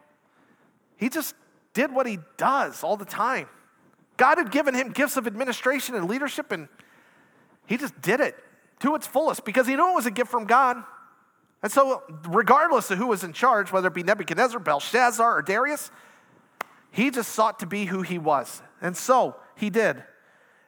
he 0.98 1.10
just 1.10 1.36
did 1.74 1.94
what 1.94 2.08
he 2.08 2.18
does 2.38 2.84
all 2.84 2.98
the 2.98 3.06
time. 3.06 3.48
God 4.18 4.40
had 4.40 4.52
given 4.52 4.74
him 4.74 4.90
gifts 4.90 5.16
of 5.16 5.28
administration 5.28 5.94
and 5.94 6.10
leadership, 6.10 6.52
and 6.52 6.68
he 7.68 7.78
just 7.78 8.02
did 8.02 8.20
it 8.20 8.36
to 8.80 8.96
its 8.96 9.06
fullest 9.06 9.46
because 9.46 9.68
he 9.68 9.76
knew 9.76 9.92
it 9.92 9.96
was 9.96 10.08
a 10.08 10.12
gift 10.12 10.32
from 10.32 10.46
God. 10.46 10.84
And 11.62 11.72
so, 11.72 12.02
regardless 12.28 12.90
of 12.90 12.98
who 12.98 13.06
was 13.06 13.24
in 13.24 13.32
charge, 13.32 13.72
whether 13.72 13.90
it 13.90 13.94
be 13.94 14.02
Nebuchadnezzar, 14.02 14.60
Belshazzar, 14.60 15.38
or 15.38 15.44
Darius, 15.44 15.92
he 16.90 17.12
just 17.12 17.32
sought 17.32 17.60
to 17.60 17.68
be 17.68 17.86
who 17.86 18.02
he 18.02 18.18
was. 18.18 18.64
And 18.82 18.98
so 18.98 19.36
he 19.56 19.70
did. 19.70 20.04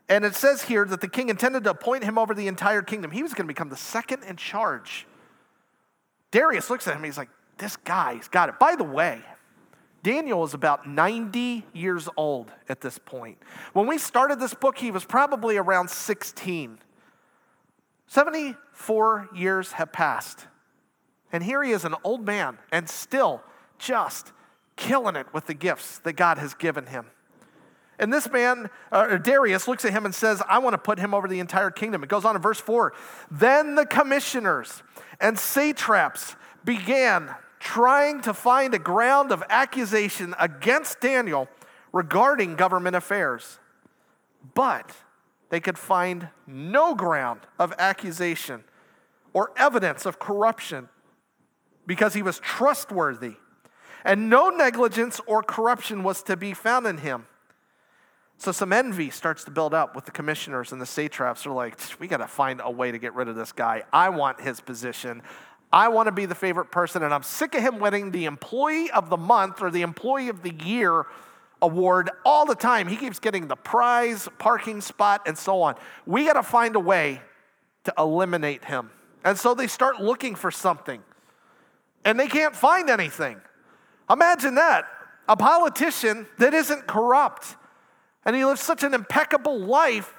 And 0.09 0.25
it 0.25 0.35
says 0.35 0.63
here 0.63 0.85
that 0.85 1.01
the 1.01 1.07
king 1.07 1.29
intended 1.29 1.63
to 1.63 1.71
appoint 1.71 2.03
him 2.03 2.17
over 2.17 2.33
the 2.33 2.47
entire 2.47 2.81
kingdom. 2.81 3.11
He 3.11 3.23
was 3.23 3.33
going 3.33 3.47
to 3.47 3.53
become 3.53 3.69
the 3.69 3.77
second 3.77 4.23
in 4.23 4.35
charge. 4.35 5.07
Darius 6.31 6.69
looks 6.69 6.87
at 6.87 6.95
him, 6.95 7.03
he's 7.03 7.17
like, 7.17 7.29
This 7.57 7.77
guy's 7.77 8.27
got 8.27 8.49
it. 8.49 8.59
By 8.59 8.75
the 8.75 8.83
way, 8.83 9.21
Daniel 10.03 10.43
is 10.43 10.53
about 10.53 10.87
90 10.87 11.65
years 11.73 12.09
old 12.17 12.51
at 12.67 12.81
this 12.81 12.97
point. 12.97 13.37
When 13.71 13.87
we 13.87 13.97
started 13.97 14.39
this 14.39 14.53
book, 14.53 14.77
he 14.77 14.91
was 14.91 15.05
probably 15.05 15.55
around 15.55 15.89
16. 15.89 16.79
74 18.07 19.29
years 19.33 19.71
have 19.71 19.93
passed. 19.93 20.47
And 21.31 21.41
here 21.41 21.63
he 21.63 21.71
is, 21.71 21.85
an 21.85 21.95
old 22.03 22.25
man, 22.25 22.59
and 22.71 22.89
still 22.89 23.41
just 23.79 24.33
killing 24.75 25.15
it 25.15 25.33
with 25.33 25.47
the 25.47 25.53
gifts 25.53 25.99
that 25.99 26.13
God 26.13 26.37
has 26.37 26.53
given 26.53 26.87
him. 26.87 27.05
And 27.99 28.11
this 28.11 28.29
man, 28.31 28.69
uh, 28.91 29.17
Darius, 29.17 29.67
looks 29.67 29.85
at 29.85 29.91
him 29.91 30.05
and 30.05 30.13
says, 30.13 30.41
I 30.47 30.59
want 30.59 30.73
to 30.73 30.77
put 30.77 30.99
him 30.99 31.13
over 31.13 31.27
the 31.27 31.39
entire 31.39 31.69
kingdom. 31.69 32.03
It 32.03 32.09
goes 32.09 32.25
on 32.25 32.35
in 32.35 32.41
verse 32.41 32.59
4. 32.59 32.93
Then 33.29 33.75
the 33.75 33.85
commissioners 33.85 34.81
and 35.19 35.37
satraps 35.37 36.35
began 36.65 37.33
trying 37.59 38.21
to 38.21 38.33
find 38.33 38.73
a 38.73 38.79
ground 38.79 39.31
of 39.31 39.43
accusation 39.49 40.35
against 40.39 40.99
Daniel 40.99 41.47
regarding 41.91 42.55
government 42.55 42.95
affairs. 42.95 43.59
But 44.53 44.91
they 45.49 45.59
could 45.59 45.77
find 45.77 46.29
no 46.47 46.95
ground 46.95 47.41
of 47.59 47.73
accusation 47.77 48.63
or 49.33 49.51
evidence 49.55 50.05
of 50.05 50.19
corruption 50.19 50.89
because 51.85 52.13
he 52.13 52.21
was 52.21 52.39
trustworthy, 52.39 53.35
and 54.03 54.29
no 54.29 54.49
negligence 54.49 55.21
or 55.25 55.43
corruption 55.43 56.03
was 56.03 56.23
to 56.23 56.35
be 56.35 56.53
found 56.53 56.87
in 56.87 56.97
him. 56.97 57.25
So 58.37 58.51
some 58.51 58.73
envy 58.73 59.09
starts 59.09 59.43
to 59.45 59.51
build 59.51 59.73
up 59.73 59.95
with 59.95 60.05
the 60.05 60.11
commissioners 60.11 60.71
and 60.71 60.81
the 60.81 60.85
satraps. 60.85 61.43
They're 61.43 61.53
like, 61.53 61.77
we 61.99 62.07
got 62.07 62.17
to 62.17 62.27
find 62.27 62.61
a 62.63 62.69
way 62.69 62.91
to 62.91 62.97
get 62.97 63.13
rid 63.13 63.27
of 63.27 63.35
this 63.35 63.51
guy. 63.51 63.83
I 63.93 64.09
want 64.09 64.41
his 64.41 64.59
position. 64.59 65.21
I 65.71 65.87
want 65.87 66.07
to 66.07 66.11
be 66.11 66.25
the 66.25 66.35
favorite 66.35 66.71
person, 66.71 67.03
and 67.03 67.13
I'm 67.13 67.23
sick 67.23 67.55
of 67.55 67.61
him 67.61 67.79
winning 67.79 68.11
the 68.11 68.25
employee 68.25 68.91
of 68.91 69.09
the 69.09 69.17
month 69.17 69.61
or 69.61 69.71
the 69.71 69.81
employee 69.81 70.29
of 70.29 70.43
the 70.43 70.53
year 70.53 71.05
award 71.61 72.11
all 72.25 72.45
the 72.45 72.55
time. 72.55 72.87
He 72.87 72.97
keeps 72.97 73.19
getting 73.19 73.47
the 73.47 73.55
prize, 73.55 74.27
parking 74.37 74.81
spot, 74.81 75.21
and 75.25 75.37
so 75.37 75.61
on. 75.61 75.75
We 76.05 76.25
got 76.25 76.33
to 76.33 76.43
find 76.43 76.75
a 76.75 76.79
way 76.79 77.21
to 77.85 77.93
eliminate 77.97 78.65
him. 78.65 78.91
And 79.23 79.37
so 79.37 79.53
they 79.53 79.67
start 79.67 80.01
looking 80.01 80.35
for 80.35 80.51
something, 80.51 81.01
and 82.03 82.19
they 82.19 82.27
can't 82.27 82.55
find 82.55 82.89
anything. 82.89 83.39
Imagine 84.09 84.55
that 84.55 84.85
a 85.27 85.37
politician 85.37 86.27
that 86.37 86.53
isn't 86.53 86.85
corrupt 86.85 87.55
and 88.25 88.35
he 88.35 88.45
lives 88.45 88.61
such 88.61 88.83
an 88.83 88.93
impeccable 88.93 89.59
life, 89.59 90.13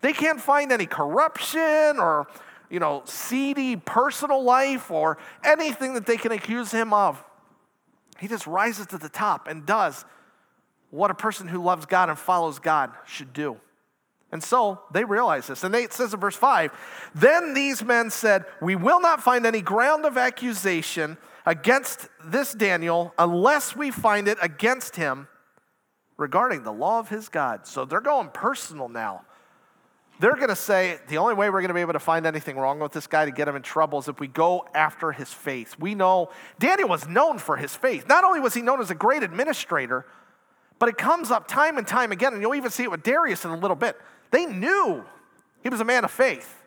they 0.00 0.12
can't 0.12 0.40
find 0.40 0.70
any 0.70 0.86
corruption 0.86 1.98
or, 1.98 2.28
you 2.70 2.78
know, 2.78 3.02
seedy 3.04 3.76
personal 3.76 4.42
life 4.42 4.90
or 4.90 5.18
anything 5.44 5.94
that 5.94 6.06
they 6.06 6.16
can 6.16 6.32
accuse 6.32 6.70
him 6.70 6.92
of. 6.92 7.22
He 8.18 8.28
just 8.28 8.46
rises 8.46 8.86
to 8.88 8.98
the 8.98 9.08
top 9.08 9.48
and 9.48 9.66
does 9.66 10.04
what 10.90 11.10
a 11.10 11.14
person 11.14 11.48
who 11.48 11.62
loves 11.62 11.86
God 11.86 12.08
and 12.08 12.18
follows 12.18 12.58
God 12.58 12.92
should 13.06 13.32
do. 13.32 13.58
And 14.30 14.42
so 14.42 14.80
they 14.92 15.04
realize 15.04 15.46
this. 15.46 15.64
And 15.64 15.74
it 15.74 15.92
says 15.92 16.12
in 16.12 16.20
verse 16.20 16.36
5 16.36 16.70
Then 17.14 17.54
these 17.54 17.82
men 17.82 18.10
said, 18.10 18.44
We 18.60 18.76
will 18.76 19.00
not 19.00 19.22
find 19.22 19.46
any 19.46 19.62
ground 19.62 20.04
of 20.04 20.18
accusation 20.18 21.16
against 21.46 22.08
this 22.22 22.52
Daniel 22.52 23.14
unless 23.18 23.74
we 23.74 23.90
find 23.90 24.28
it 24.28 24.36
against 24.42 24.96
him 24.96 25.28
regarding 26.18 26.64
the 26.64 26.72
law 26.72 26.98
of 26.98 27.08
his 27.08 27.30
God. 27.30 27.66
So 27.66 27.86
they're 27.86 28.00
going 28.02 28.28
personal 28.28 28.88
now. 28.90 29.22
They're 30.20 30.34
going 30.34 30.48
to 30.48 30.56
say 30.56 30.98
the 31.08 31.18
only 31.18 31.34
way 31.34 31.48
we're 31.48 31.60
going 31.60 31.68
to 31.68 31.74
be 31.74 31.80
able 31.80 31.92
to 31.92 32.00
find 32.00 32.26
anything 32.26 32.56
wrong 32.56 32.80
with 32.80 32.90
this 32.90 33.06
guy 33.06 33.24
to 33.24 33.30
get 33.30 33.46
him 33.46 33.54
in 33.54 33.62
trouble 33.62 34.00
is 34.00 34.08
if 34.08 34.18
we 34.18 34.26
go 34.26 34.66
after 34.74 35.12
his 35.12 35.32
faith. 35.32 35.76
We 35.78 35.94
know 35.94 36.30
Daniel 36.58 36.88
was 36.88 37.06
known 37.06 37.38
for 37.38 37.56
his 37.56 37.74
faith. 37.76 38.08
Not 38.08 38.24
only 38.24 38.40
was 38.40 38.52
he 38.52 38.60
known 38.60 38.80
as 38.80 38.90
a 38.90 38.96
great 38.96 39.22
administrator, 39.22 40.04
but 40.80 40.88
it 40.88 40.98
comes 40.98 41.30
up 41.30 41.46
time 41.46 41.78
and 41.78 41.86
time 41.86 42.10
again, 42.10 42.32
and 42.32 42.42
you'll 42.42 42.56
even 42.56 42.72
see 42.72 42.82
it 42.82 42.90
with 42.90 43.04
Darius 43.04 43.44
in 43.44 43.52
a 43.52 43.56
little 43.56 43.76
bit. 43.76 43.96
They 44.32 44.44
knew 44.44 45.04
he 45.62 45.68
was 45.68 45.80
a 45.80 45.84
man 45.84 46.04
of 46.04 46.10
faith. 46.10 46.62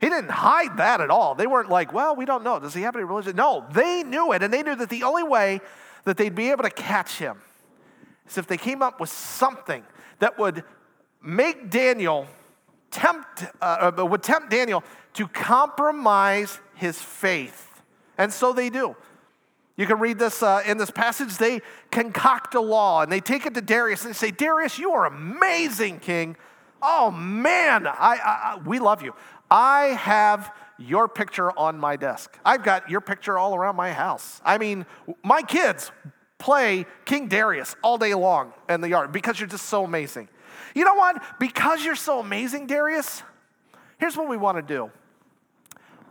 He 0.00 0.08
didn't 0.08 0.30
hide 0.30 0.78
that 0.78 1.00
at 1.00 1.10
all. 1.10 1.36
They 1.36 1.46
weren't 1.46 1.70
like, 1.70 1.92
well, 1.92 2.16
we 2.16 2.24
don't 2.24 2.42
know. 2.42 2.58
Does 2.58 2.74
he 2.74 2.82
have 2.82 2.94
any 2.96 3.04
religion? 3.04 3.36
No, 3.36 3.66
they 3.72 4.02
knew 4.02 4.32
it, 4.32 4.42
and 4.42 4.52
they 4.52 4.64
knew 4.64 4.74
that 4.74 4.88
the 4.88 5.04
only 5.04 5.22
way 5.22 5.60
that 6.04 6.16
they'd 6.16 6.34
be 6.34 6.50
able 6.50 6.64
to 6.64 6.70
catch 6.70 7.18
him 7.18 7.40
is 8.30 8.38
if 8.38 8.46
they 8.46 8.56
came 8.56 8.82
up 8.82 9.00
with 9.00 9.10
something 9.10 9.84
that 10.18 10.38
would 10.38 10.64
make 11.22 11.70
Daniel 11.70 12.26
tempt, 12.90 13.44
uh, 13.60 13.92
uh, 13.98 14.04
would 14.04 14.22
tempt 14.22 14.50
Daniel 14.50 14.82
to 15.14 15.28
compromise 15.28 16.60
his 16.74 17.00
faith. 17.00 17.82
And 18.16 18.32
so 18.32 18.52
they 18.52 18.70
do. 18.70 18.96
You 19.76 19.86
can 19.86 20.00
read 20.00 20.18
this 20.18 20.42
uh, 20.42 20.62
in 20.66 20.76
this 20.76 20.90
passage. 20.90 21.36
They 21.36 21.60
concoct 21.90 22.54
a 22.54 22.60
law 22.60 23.02
and 23.02 23.12
they 23.12 23.20
take 23.20 23.46
it 23.46 23.54
to 23.54 23.60
Darius 23.60 24.04
and 24.04 24.12
they 24.12 24.18
say, 24.18 24.30
Darius, 24.32 24.78
you 24.78 24.90
are 24.90 25.06
amazing, 25.06 26.00
king. 26.00 26.36
Oh 26.82 27.10
man, 27.12 27.86
I, 27.86 27.92
I, 28.24 28.60
we 28.64 28.80
love 28.80 29.02
you. 29.02 29.14
I 29.50 29.86
have 30.00 30.52
your 30.78 31.08
picture 31.08 31.56
on 31.58 31.78
my 31.78 31.96
desk. 31.96 32.38
I've 32.44 32.62
got 32.62 32.90
your 32.90 33.00
picture 33.00 33.38
all 33.38 33.54
around 33.54 33.76
my 33.76 33.92
house. 33.92 34.40
I 34.44 34.58
mean, 34.58 34.84
my 35.22 35.42
kids 35.42 35.90
play 36.38 36.86
King 37.04 37.28
Darius 37.28 37.76
all 37.82 37.98
day 37.98 38.14
long 38.14 38.52
in 38.68 38.80
the 38.80 38.88
yard 38.88 39.12
because 39.12 39.38
you're 39.38 39.48
just 39.48 39.66
so 39.66 39.84
amazing. 39.84 40.28
You 40.74 40.84
know 40.84 40.94
what? 40.94 41.22
Because 41.38 41.84
you're 41.84 41.96
so 41.96 42.20
amazing, 42.20 42.66
Darius, 42.66 43.22
here's 43.98 44.16
what 44.16 44.28
we 44.28 44.36
want 44.36 44.56
to 44.56 44.62
do. 44.62 44.90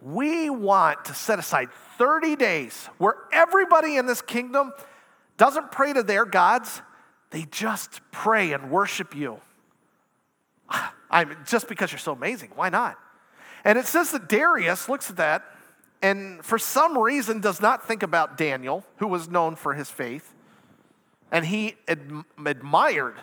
We 0.02 0.50
want 0.50 1.06
to 1.06 1.14
set 1.14 1.40
aside 1.40 1.70
30 1.98 2.36
days 2.36 2.90
where 2.98 3.16
everybody 3.32 3.98
in 3.98 4.06
this 4.06 4.22
kingdom 4.22 4.74
doesn't 5.38 5.72
pray 5.72 5.94
to 5.94 6.04
their 6.04 6.26
gods, 6.26 6.82
they 7.30 7.44
just 7.44 8.02
pray 8.12 8.54
and 8.54 8.70
worship 8.70 9.16
you. 9.16 9.40
I'm 11.10 11.38
just 11.46 11.68
because 11.68 11.92
you're 11.92 12.00
so 12.00 12.12
amazing. 12.12 12.52
Why 12.56 12.70
not? 12.70 12.98
And 13.64 13.78
it 13.78 13.86
says 13.86 14.12
that 14.12 14.30
Darius 14.30 14.90
looks 14.90 15.10
at 15.10 15.18
that 15.18 15.44
and 16.02 16.44
for 16.44 16.60
some 16.60 16.98
reason 16.98 17.42
does 17.42 17.62
not 17.62 17.88
think 17.88 18.04
about 18.04 18.38
Daniel, 18.38 18.86
who 18.98 19.08
was 19.08 19.30
known 19.30 19.56
for 19.56 19.74
his 19.74 19.90
faith, 19.90 20.34
and 21.32 21.46
he 21.46 21.76
ad- 21.88 22.24
admired. 22.46 23.16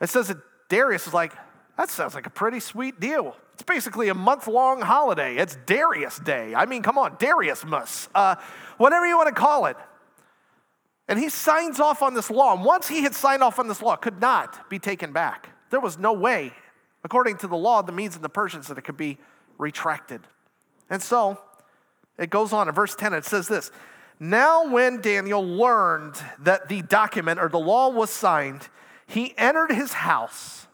It 0.00 0.08
says 0.08 0.28
that 0.28 0.38
Darius 0.68 1.06
is 1.06 1.14
like, 1.14 1.32
that 1.76 1.90
sounds 1.90 2.14
like 2.14 2.26
a 2.26 2.30
pretty 2.30 2.60
sweet 2.60 3.00
deal. 3.00 3.36
It's 3.54 3.62
basically 3.62 4.08
a 4.08 4.14
month 4.14 4.46
long 4.46 4.80
holiday. 4.80 5.36
It's 5.36 5.56
Darius 5.66 6.18
Day. 6.18 6.54
I 6.54 6.64
mean, 6.64 6.82
come 6.82 6.96
on, 6.96 7.16
Darius 7.18 7.64
must, 7.64 8.08
uh, 8.14 8.36
whatever 8.78 9.06
you 9.06 9.16
want 9.16 9.28
to 9.28 9.34
call 9.34 9.66
it. 9.66 9.76
And 11.08 11.18
he 11.18 11.28
signs 11.28 11.80
off 11.80 12.02
on 12.02 12.14
this 12.14 12.30
law. 12.30 12.54
And 12.54 12.64
once 12.64 12.88
he 12.88 13.02
had 13.02 13.14
signed 13.14 13.42
off 13.42 13.58
on 13.58 13.68
this 13.68 13.82
law, 13.82 13.96
could 13.96 14.20
not 14.20 14.70
be 14.70 14.78
taken 14.78 15.12
back. 15.12 15.50
There 15.70 15.80
was 15.80 15.98
no 15.98 16.12
way, 16.12 16.52
according 17.04 17.38
to 17.38 17.48
the 17.48 17.56
law, 17.56 17.82
the 17.82 17.92
Medes 17.92 18.14
and 18.14 18.24
the 18.24 18.28
Persians, 18.28 18.68
that 18.68 18.78
it 18.78 18.82
could 18.82 18.96
be 18.96 19.18
retracted. 19.58 20.20
And 20.88 21.02
so 21.02 21.38
it 22.20 22.28
goes 22.28 22.52
on 22.52 22.68
in 22.68 22.74
verse 22.74 22.94
10, 22.94 23.14
it 23.14 23.24
says 23.24 23.48
this 23.48 23.72
Now, 24.20 24.70
when 24.70 25.00
Daniel 25.00 25.44
learned 25.44 26.14
that 26.40 26.68
the 26.68 26.82
document 26.82 27.40
or 27.40 27.48
the 27.48 27.58
law 27.58 27.88
was 27.88 28.10
signed, 28.10 28.68
he 29.06 29.34
entered 29.36 29.72
his 29.72 29.94
house, 29.94 30.68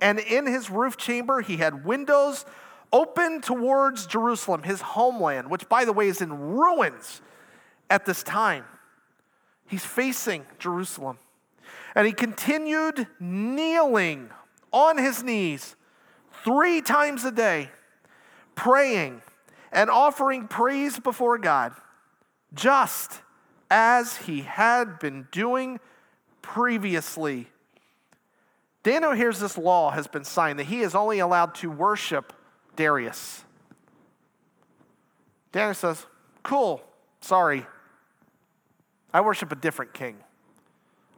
and 0.00 0.18
in 0.18 0.46
his 0.46 0.68
roof 0.68 0.96
chamber, 0.96 1.40
he 1.40 1.56
had 1.56 1.86
windows 1.86 2.44
open 2.92 3.40
towards 3.40 4.06
Jerusalem, 4.06 4.64
his 4.64 4.80
homeland, 4.80 5.48
which, 5.48 5.68
by 5.68 5.84
the 5.84 5.92
way, 5.92 6.08
is 6.08 6.20
in 6.20 6.32
ruins 6.32 7.22
at 7.88 8.04
this 8.04 8.22
time. 8.22 8.64
He's 9.66 9.84
facing 9.84 10.44
Jerusalem. 10.58 11.18
And 11.94 12.06
he 12.06 12.12
continued 12.12 13.06
kneeling 13.20 14.28
on 14.72 14.98
his 14.98 15.22
knees 15.22 15.76
three 16.44 16.82
times 16.82 17.24
a 17.24 17.30
day, 17.30 17.70
praying 18.54 19.22
and 19.72 19.90
offering 19.90 20.46
praise 20.46 20.98
before 20.98 21.38
God 21.38 21.72
just 22.54 23.20
as 23.70 24.18
he 24.18 24.42
had 24.42 24.98
been 24.98 25.26
doing 25.32 25.80
previously. 26.42 27.48
Daniel 28.82 29.12
hears 29.12 29.38
this 29.38 29.56
law 29.56 29.90
has 29.90 30.06
been 30.06 30.24
signed 30.24 30.58
that 30.58 30.66
he 30.66 30.80
is 30.80 30.94
only 30.94 31.20
allowed 31.20 31.54
to 31.56 31.70
worship 31.70 32.32
Darius. 32.76 33.44
Daniel 35.52 35.74
says, 35.74 36.06
Cool, 36.42 36.82
sorry. 37.20 37.66
I 39.14 39.20
worship 39.20 39.52
a 39.52 39.56
different 39.56 39.94
king. 39.94 40.16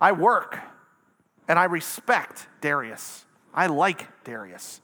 I 0.00 0.12
work 0.12 0.58
and 1.48 1.58
I 1.58 1.64
respect 1.64 2.46
Darius. 2.60 3.24
I 3.54 3.66
like 3.66 4.06
Darius. 4.24 4.80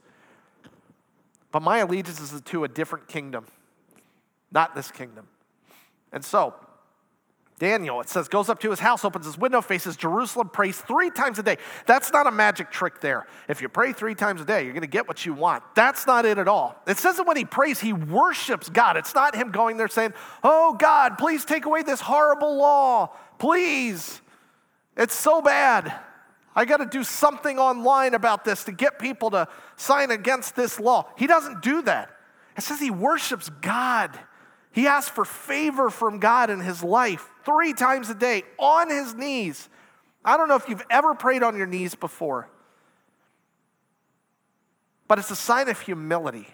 But 1.53 1.63
my 1.63 1.79
allegiance 1.79 2.21
is 2.21 2.41
to 2.41 2.65
a 2.65 2.69
different 2.69 3.09
kingdom, 3.09 3.47
not 4.53 4.75
this 4.75 4.91
kingdom. 4.91 5.27
And 6.13 6.25
so, 6.25 6.55
Daniel, 7.61 8.01
it 8.01 8.09
says, 8.09 8.27
goes 8.27 8.49
up 8.49 8.59
to 8.61 8.71
his 8.71 8.81
house, 8.81 9.05
opens 9.05 9.27
his 9.27 9.37
window, 9.37 9.61
faces 9.61 9.95
Jerusalem, 9.95 10.49
prays 10.49 10.79
three 10.79 11.11
times 11.11 11.39
a 11.39 11.43
day. 11.43 11.59
That's 11.87 12.11
not 12.11 12.27
a 12.27 12.31
magic 12.31 12.71
trick 12.71 13.03
there. 13.03 13.27
If 13.49 13.61
you 13.61 13.69
pray 13.69 13.93
three 13.93 14.15
times 14.15 14.41
a 14.41 14.47
day, 14.47 14.65
you're 14.65 14.73
going 14.73 14.81
to 14.81 14.89
get 14.89 15.07
what 15.07 15.27
you 15.27 15.35
want. 15.35 15.63
That's 15.75 16.07
not 16.07 16.25
it 16.25 16.39
at 16.39 16.49
all. 16.49 16.75
It 16.87 16.97
says 16.97 17.19
that 17.19 17.27
when 17.27 17.37
he 17.37 17.45
prays, 17.45 17.79
he 17.79 17.93
worships 17.93 18.71
God. 18.71 18.97
It's 18.97 19.15
not 19.15 19.37
him 19.37 19.51
going 19.51 19.77
there 19.77 19.89
saying, 19.89 20.15
Oh, 20.43 20.75
God, 20.79 21.19
please 21.19 21.45
take 21.45 21.67
away 21.67 21.83
this 21.83 22.01
horrible 22.01 22.57
law. 22.57 23.15
Please. 23.39 24.23
It's 24.97 25.15
so 25.15 25.43
bad. 25.43 25.95
I 26.57 26.65
got 26.65 26.79
to 26.79 26.87
do 26.87 27.05
something 27.05 27.59
online 27.59 28.15
about 28.15 28.45
this 28.47 28.65
to 28.65 28.73
get 28.73 28.99
people 28.99 29.31
to 29.33 29.49
sign 29.77 30.11
against 30.11 30.57
this 30.57 30.81
law. 30.81 31.11
He 31.19 31.27
doesn't 31.27 31.61
do 31.61 31.83
that. 31.83 32.11
It 32.57 32.63
says 32.63 32.81
he 32.81 32.91
worships 32.91 33.51
God. 33.61 34.19
He 34.73 34.87
asked 34.87 35.11
for 35.11 35.25
favor 35.25 35.91
from 35.91 36.19
God 36.19 36.51
in 36.51 36.61
his 36.61 36.83
life 36.83 37.29
three 37.45 37.73
times 37.73 38.09
a 38.09 38.15
day 38.15 38.45
on 38.59 38.89
his 38.89 39.15
knees. 39.15 39.69
I 40.25 40.37
don't 40.37 40.49
know 40.49 40.57
if 40.57 40.69
you've 40.69 40.85
ever 40.91 41.15
prayed 41.15 41.43
on 41.43 41.57
your 41.57 41.67
knees 41.67 41.95
before, 41.95 42.49
but 45.09 45.19
it's 45.19 45.31
a 45.31 45.37
sign 45.37 45.69
of 45.69 45.81
humility. 45.81 46.47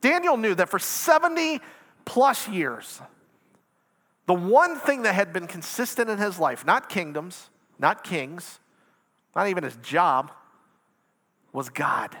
Daniel 0.00 0.36
knew 0.36 0.54
that 0.54 0.68
for 0.68 0.78
70 0.78 1.60
plus 2.04 2.48
years, 2.48 3.00
the 4.26 4.34
one 4.34 4.76
thing 4.76 5.02
that 5.02 5.14
had 5.14 5.32
been 5.32 5.46
consistent 5.46 6.10
in 6.10 6.18
his 6.18 6.38
life, 6.38 6.66
not 6.66 6.88
kingdoms, 6.88 7.50
not 7.78 8.02
kings, 8.02 8.58
not 9.36 9.48
even 9.48 9.62
his 9.62 9.76
job, 9.76 10.32
was 11.52 11.68
God. 11.68 12.16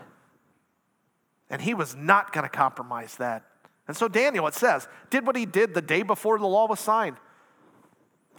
And 1.50 1.60
he 1.60 1.74
was 1.74 1.94
not 1.94 2.32
going 2.32 2.44
to 2.44 2.48
compromise 2.48 3.16
that. 3.16 3.44
And 3.86 3.96
so 3.96 4.08
Daniel, 4.08 4.46
it 4.46 4.54
says, 4.54 4.88
did 5.10 5.26
what 5.26 5.36
he 5.36 5.46
did 5.46 5.74
the 5.74 5.82
day 5.82 6.02
before 6.02 6.38
the 6.38 6.46
law 6.46 6.66
was 6.66 6.80
signed. 6.80 7.16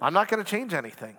I'm 0.02 0.14
not 0.14 0.28
going 0.28 0.44
to 0.44 0.50
change 0.50 0.74
anything. 0.74 1.18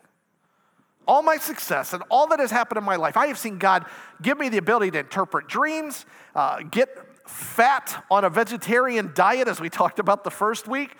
All 1.06 1.22
my 1.22 1.36
success 1.36 1.92
and 1.92 2.02
all 2.10 2.26
that 2.28 2.40
has 2.40 2.50
happened 2.50 2.78
in 2.78 2.84
my 2.84 2.96
life, 2.96 3.16
I 3.16 3.28
have 3.28 3.38
seen 3.38 3.58
God 3.58 3.86
give 4.20 4.38
me 4.38 4.48
the 4.48 4.58
ability 4.58 4.90
to 4.92 4.98
interpret 5.00 5.46
dreams, 5.46 6.04
uh, 6.34 6.62
get 6.62 6.88
fat 7.28 8.04
on 8.10 8.24
a 8.24 8.30
vegetarian 8.30 9.12
diet, 9.14 9.46
as 9.46 9.60
we 9.60 9.70
talked 9.70 10.00
about 10.00 10.24
the 10.24 10.30
first 10.30 10.66
week. 10.66 10.96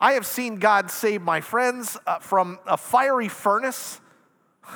I 0.00 0.12
have 0.12 0.24
seen 0.24 0.56
God 0.56 0.90
save 0.90 1.20
my 1.20 1.42
friends 1.42 1.98
uh, 2.06 2.18
from 2.20 2.58
a 2.66 2.78
fiery 2.78 3.28
furnace. 3.28 4.00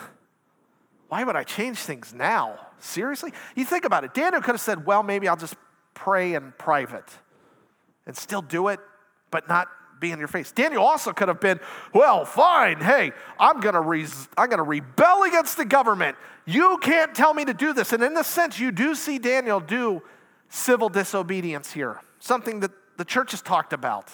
Why 1.09 1.25
would 1.25 1.37
I 1.37 1.45
change 1.45 1.79
things 1.79 2.13
now? 2.13 2.59
Seriously? 2.79 3.33
You 3.57 3.65
think 3.65 3.87
about 3.87 4.05
it. 4.05 4.13
Daniel 4.13 4.43
could 4.43 4.53
have 4.53 4.61
said, 4.61 4.85
well, 4.85 5.03
maybe 5.03 5.27
I'll 5.27 5.37
just 5.37 5.57
pray 5.95 6.35
in 6.35 6.53
private 6.59 7.09
and 8.07 8.17
still 8.17 8.43
do 8.43 8.69
it, 8.69 8.81
but 9.31 9.49
not 9.49 9.69
be 10.01 10.13
in 10.13 10.19
your 10.19 10.29
face. 10.29 10.53
Daniel 10.53 10.85
also 10.85 11.13
could 11.13 11.29
have 11.29 11.41
been, 11.41 11.59
well, 11.93 12.25
fine, 12.25 12.81
hey, 12.81 13.13
I'm 13.39 13.61
gonna, 13.61 13.81
re- 13.81 14.07
I'm 14.37 14.51
gonna 14.51 14.63
rebel 14.63 15.23
against 15.23 15.57
the 15.57 15.65
government. 15.65 16.17
You 16.45 16.79
can't 16.83 17.15
tell 17.15 17.33
me 17.33 17.45
to 17.45 17.55
do 17.55 17.73
this. 17.73 17.93
And 17.93 18.03
in 18.03 18.17
a 18.17 18.25
sense, 18.25 18.61
you 18.61 18.71
do 18.71 18.95
see 18.95 19.19
Daniel 19.19 19.61
do 19.61 20.03
civil 20.49 20.89
disobedience 20.89 21.73
here, 21.73 22.01
something 22.19 22.61
that 22.61 22.71
the 22.97 23.05
church 23.05 23.31
has 23.31 23.43
talked 23.43 23.73
about. 23.73 24.11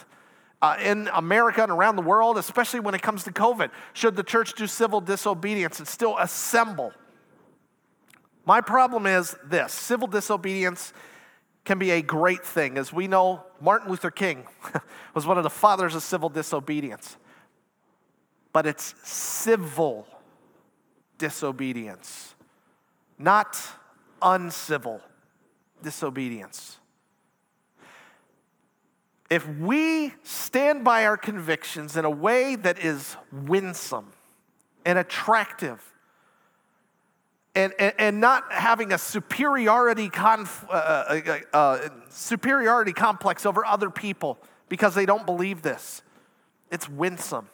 Uh, 0.62 0.76
in 0.82 1.08
America 1.14 1.62
and 1.62 1.72
around 1.72 1.96
the 1.96 2.02
world, 2.02 2.36
especially 2.36 2.80
when 2.80 2.94
it 2.94 3.00
comes 3.00 3.24
to 3.24 3.32
COVID, 3.32 3.70
should 3.94 4.14
the 4.14 4.22
church 4.22 4.52
do 4.52 4.66
civil 4.66 5.00
disobedience 5.00 5.78
and 5.78 5.88
still 5.88 6.18
assemble? 6.18 6.92
My 8.44 8.60
problem 8.60 9.06
is 9.06 9.36
this 9.44 9.72
civil 9.72 10.06
disobedience 10.06 10.92
can 11.64 11.78
be 11.78 11.90
a 11.90 12.02
great 12.02 12.44
thing. 12.44 12.78
As 12.78 12.92
we 12.92 13.06
know, 13.06 13.44
Martin 13.60 13.90
Luther 13.90 14.10
King 14.10 14.44
was 15.14 15.26
one 15.26 15.36
of 15.36 15.44
the 15.44 15.50
fathers 15.50 15.94
of 15.94 16.02
civil 16.02 16.28
disobedience. 16.28 17.16
But 18.52 18.66
it's 18.66 18.94
civil 19.04 20.06
disobedience, 21.18 22.34
not 23.18 23.56
uncivil 24.20 25.00
disobedience. 25.82 26.78
If 29.30 29.46
we 29.46 30.12
stand 30.24 30.82
by 30.82 31.04
our 31.04 31.16
convictions 31.16 31.96
in 31.96 32.04
a 32.04 32.10
way 32.10 32.56
that 32.56 32.84
is 32.84 33.16
winsome 33.30 34.12
and 34.84 34.98
attractive 34.98 35.80
and, 37.54 37.72
and, 37.78 37.94
and 37.98 38.20
not 38.20 38.52
having 38.52 38.92
a 38.92 38.98
superiority, 38.98 40.08
conf, 40.08 40.64
uh, 40.68 40.72
uh, 40.72 41.20
uh, 41.26 41.56
uh, 41.56 41.88
superiority 42.08 42.92
complex 42.92 43.44
over 43.44 43.64
other 43.64 43.90
people 43.90 44.38
because 44.68 44.94
they 44.94 45.06
don't 45.06 45.26
believe 45.26 45.62
this. 45.62 46.02
It's 46.70 46.88
winsome. 46.88 47.48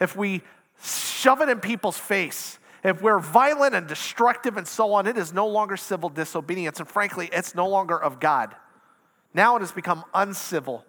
If 0.00 0.16
we 0.16 0.42
shove 0.82 1.40
it 1.40 1.48
in 1.48 1.60
people's 1.60 1.98
face, 1.98 2.58
if 2.84 3.02
we're 3.02 3.18
violent 3.18 3.74
and 3.74 3.88
destructive 3.88 4.56
and 4.56 4.68
so 4.68 4.92
on, 4.92 5.06
it 5.06 5.16
is 5.16 5.32
no 5.32 5.48
longer 5.48 5.76
civil 5.76 6.10
disobedience. 6.10 6.78
And 6.78 6.88
frankly, 6.88 7.28
it's 7.32 7.54
no 7.54 7.68
longer 7.68 8.00
of 8.00 8.20
God. 8.20 8.54
Now 9.32 9.56
it 9.56 9.60
has 9.60 9.72
become 9.72 10.04
uncivil. 10.14 10.84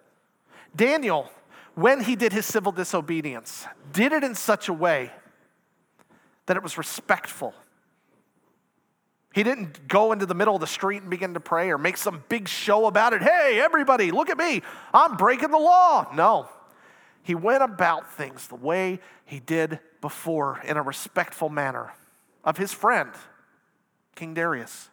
Daniel, 0.74 1.30
when 1.74 2.02
he 2.02 2.14
did 2.14 2.32
his 2.32 2.46
civil 2.46 2.70
disobedience, 2.70 3.66
did 3.92 4.12
it 4.12 4.22
in 4.22 4.34
such 4.34 4.68
a 4.68 4.72
way 4.72 5.10
that 6.44 6.56
it 6.56 6.62
was 6.62 6.78
respectful 6.78 7.54
he 9.36 9.42
didn't 9.42 9.86
go 9.86 10.12
into 10.12 10.24
the 10.24 10.34
middle 10.34 10.54
of 10.54 10.62
the 10.62 10.66
street 10.66 11.02
and 11.02 11.10
begin 11.10 11.34
to 11.34 11.40
pray 11.40 11.68
or 11.68 11.76
make 11.76 11.98
some 11.98 12.24
big 12.30 12.48
show 12.48 12.86
about 12.86 13.12
it. 13.12 13.20
Hey, 13.20 13.60
everybody, 13.62 14.10
look 14.10 14.30
at 14.30 14.38
me. 14.38 14.62
I'm 14.94 15.18
breaking 15.18 15.50
the 15.50 15.58
law. 15.58 16.06
No. 16.14 16.48
He 17.22 17.34
went 17.34 17.62
about 17.62 18.10
things 18.10 18.46
the 18.46 18.54
way 18.54 18.98
he 19.26 19.38
did 19.38 19.78
before 20.00 20.62
in 20.64 20.78
a 20.78 20.82
respectful 20.82 21.50
manner 21.50 21.92
of 22.44 22.56
his 22.56 22.72
friend, 22.72 23.10
King 24.14 24.32
Darius. 24.32 24.88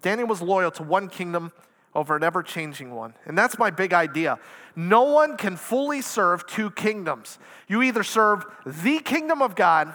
Daniel 0.00 0.28
was 0.28 0.40
loyal 0.40 0.70
to 0.70 0.84
one 0.84 1.08
kingdom 1.08 1.50
over 1.96 2.14
an 2.14 2.22
ever 2.22 2.44
changing 2.44 2.94
one. 2.94 3.14
And 3.24 3.36
that's 3.36 3.58
my 3.58 3.70
big 3.70 3.92
idea. 3.92 4.38
No 4.76 5.02
one 5.02 5.36
can 5.36 5.56
fully 5.56 6.00
serve 6.00 6.46
two 6.46 6.70
kingdoms. 6.70 7.40
You 7.66 7.82
either 7.82 8.04
serve 8.04 8.44
the 8.64 9.00
kingdom 9.00 9.42
of 9.42 9.56
God 9.56 9.92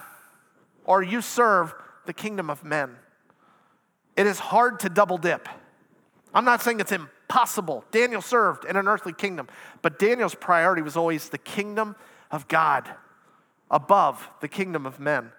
or 0.83 1.01
you 1.01 1.21
serve 1.21 1.73
the 2.09 2.13
kingdom 2.13 2.49
of 2.49 2.63
men. 2.63 2.95
It 4.17 4.25
is 4.25 4.39
hard 4.39 4.79
to 4.79 4.89
double 4.89 5.19
dip. 5.19 5.47
I'm 6.33 6.43
not 6.43 6.63
saying 6.63 6.79
it's 6.79 6.91
impossible. 6.91 7.85
Daniel 7.91 8.23
served 8.23 8.65
in 8.65 8.75
an 8.77 8.87
earthly 8.87 9.13
kingdom, 9.13 9.47
but 9.83 9.99
Daniel's 9.99 10.33
priority 10.33 10.81
was 10.81 10.97
always 10.97 11.29
the 11.29 11.37
kingdom 11.37 11.95
of 12.31 12.47
God 12.47 12.89
above 13.69 14.27
the 14.41 14.47
kingdom 14.47 14.87
of 14.87 14.99
men. 14.99 15.31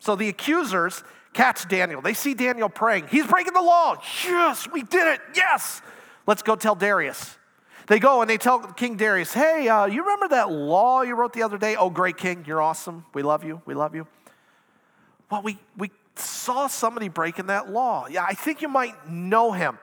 So 0.00 0.16
the 0.16 0.28
accusers 0.28 1.04
catch 1.34 1.68
Daniel. 1.68 2.02
They 2.02 2.14
see 2.14 2.34
Daniel 2.34 2.68
praying. 2.68 3.06
He's 3.12 3.28
breaking 3.28 3.54
the 3.54 3.62
law. 3.62 3.94
Yes, 4.24 4.66
we 4.72 4.82
did 4.82 5.06
it. 5.06 5.20
Yes. 5.36 5.82
Let's 6.26 6.42
go 6.42 6.56
tell 6.56 6.74
Darius. 6.74 7.38
They 7.86 8.00
go 8.00 8.22
and 8.22 8.28
they 8.28 8.38
tell 8.38 8.58
King 8.58 8.96
Darius, 8.96 9.32
hey, 9.32 9.68
uh, 9.68 9.86
you 9.86 10.02
remember 10.02 10.28
that 10.28 10.50
law 10.50 11.02
you 11.02 11.14
wrote 11.14 11.32
the 11.32 11.44
other 11.44 11.58
day? 11.58 11.76
Oh, 11.76 11.90
great 11.90 12.16
king, 12.16 12.42
you're 12.44 12.60
awesome. 12.60 13.06
We 13.14 13.22
love 13.22 13.44
you. 13.44 13.62
We 13.64 13.74
love 13.74 13.94
you. 13.94 14.08
Well, 15.30 15.42
we, 15.42 15.58
we 15.76 15.90
saw 16.16 16.66
somebody 16.66 17.08
breaking 17.08 17.46
that 17.46 17.70
law. 17.70 18.06
Yeah, 18.08 18.24
I 18.26 18.34
think 18.34 18.62
you 18.62 18.68
might 18.68 19.08
know 19.08 19.52
him. 19.52 19.78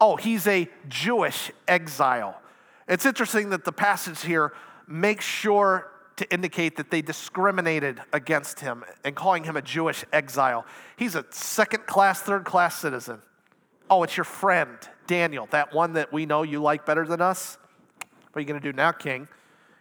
Oh, 0.00 0.16
he's 0.16 0.46
a 0.46 0.68
Jewish 0.88 1.50
exile. 1.66 2.40
It's 2.86 3.06
interesting 3.06 3.50
that 3.50 3.64
the 3.64 3.72
passage 3.72 4.22
here 4.22 4.52
makes 4.86 5.24
sure 5.24 5.90
to 6.16 6.32
indicate 6.32 6.76
that 6.76 6.90
they 6.90 7.00
discriminated 7.00 8.00
against 8.12 8.60
him 8.60 8.84
and 9.04 9.14
calling 9.14 9.44
him 9.44 9.56
a 9.56 9.62
Jewish 9.62 10.04
exile. 10.12 10.66
He's 10.96 11.14
a 11.14 11.24
second 11.30 11.86
class, 11.86 12.20
third 12.20 12.44
class 12.44 12.76
citizen. 12.76 13.22
Oh, 13.88 14.02
it's 14.02 14.16
your 14.16 14.24
friend, 14.24 14.76
Daniel, 15.06 15.46
that 15.50 15.72
one 15.72 15.92
that 15.94 16.12
we 16.12 16.26
know 16.26 16.42
you 16.42 16.60
like 16.60 16.84
better 16.84 17.06
than 17.06 17.20
us. 17.20 17.56
What 17.98 18.38
are 18.38 18.40
you 18.40 18.46
going 18.46 18.60
to 18.60 18.72
do 18.72 18.76
now, 18.76 18.92
king? 18.92 19.28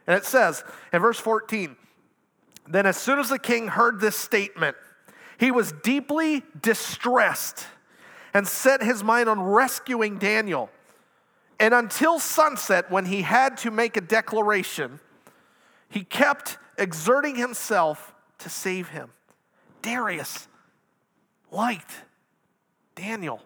And 0.06 0.16
it 0.16 0.26
says 0.26 0.64
in 0.94 1.02
verse 1.02 1.20
14, 1.20 1.76
then 2.68 2.86
as 2.86 2.98
soon 2.98 3.20
as 3.20 3.30
the 3.30 3.40
king 3.40 3.68
heard 3.68 4.00
this 4.00 4.16
statement, 4.16 4.78
he 5.38 5.52
was 5.52 5.72
deeply 5.84 6.44
distressed 6.60 7.66
and 8.34 8.48
set 8.48 8.82
his 8.82 9.04
mind 9.04 9.30
on 9.30 9.40
rescuing 9.42 10.18
Daniel. 10.18 10.70
And 11.60 11.74
until 11.74 12.20
sunset, 12.20 12.92
when 12.92 13.06
he 13.06 13.22
had 13.22 13.58
to 13.58 13.72
make 13.72 13.98
a 13.98 14.02
declaration, 14.02 15.00
he 15.90 16.04
kept 16.04 16.58
exerting 16.78 17.36
himself 17.36 18.14
to 18.40 18.50
save 18.50 18.90
him. 18.90 19.10
Darius 19.82 20.48
liked 21.52 21.92
Daniel, 22.96 23.42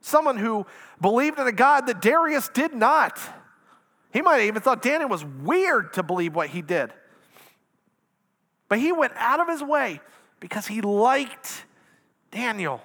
someone 0.00 0.36
who 0.36 0.66
believed 1.00 1.38
in 1.38 1.46
a 1.46 1.52
God 1.52 1.86
that 1.86 2.00
Darius 2.00 2.48
did 2.48 2.74
not. 2.74 3.18
He 4.12 4.22
might 4.22 4.36
have 4.36 4.46
even 4.46 4.62
thought 4.62 4.82
Daniel 4.82 5.08
was 5.08 5.24
weird 5.24 5.92
to 5.94 6.02
believe 6.02 6.34
what 6.34 6.48
he 6.48 6.62
did. 6.62 6.92
But 8.68 8.78
he 8.78 8.92
went 8.92 9.12
out 9.16 9.40
of 9.40 9.48
his 9.48 9.62
way 9.62 10.00
because 10.40 10.66
he 10.66 10.80
liked 10.80 11.64
Daniel. 12.30 12.82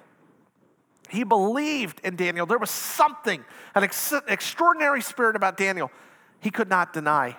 He 1.08 1.24
believed 1.24 2.00
in 2.04 2.16
Daniel. 2.16 2.46
There 2.46 2.58
was 2.58 2.70
something, 2.70 3.44
an 3.74 3.84
ex- 3.84 4.14
extraordinary 4.26 5.02
spirit 5.02 5.36
about 5.36 5.56
Daniel 5.56 5.90
he 6.42 6.50
could 6.50 6.68
not 6.68 6.92
deny. 6.92 7.36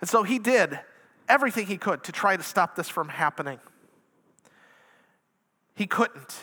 And 0.00 0.08
so 0.08 0.22
he 0.22 0.38
did 0.38 0.80
everything 1.28 1.66
he 1.66 1.76
could 1.76 2.02
to 2.04 2.12
try 2.12 2.36
to 2.36 2.42
stop 2.42 2.74
this 2.74 2.88
from 2.88 3.08
happening. 3.08 3.60
He 5.74 5.86
couldn't. 5.86 6.34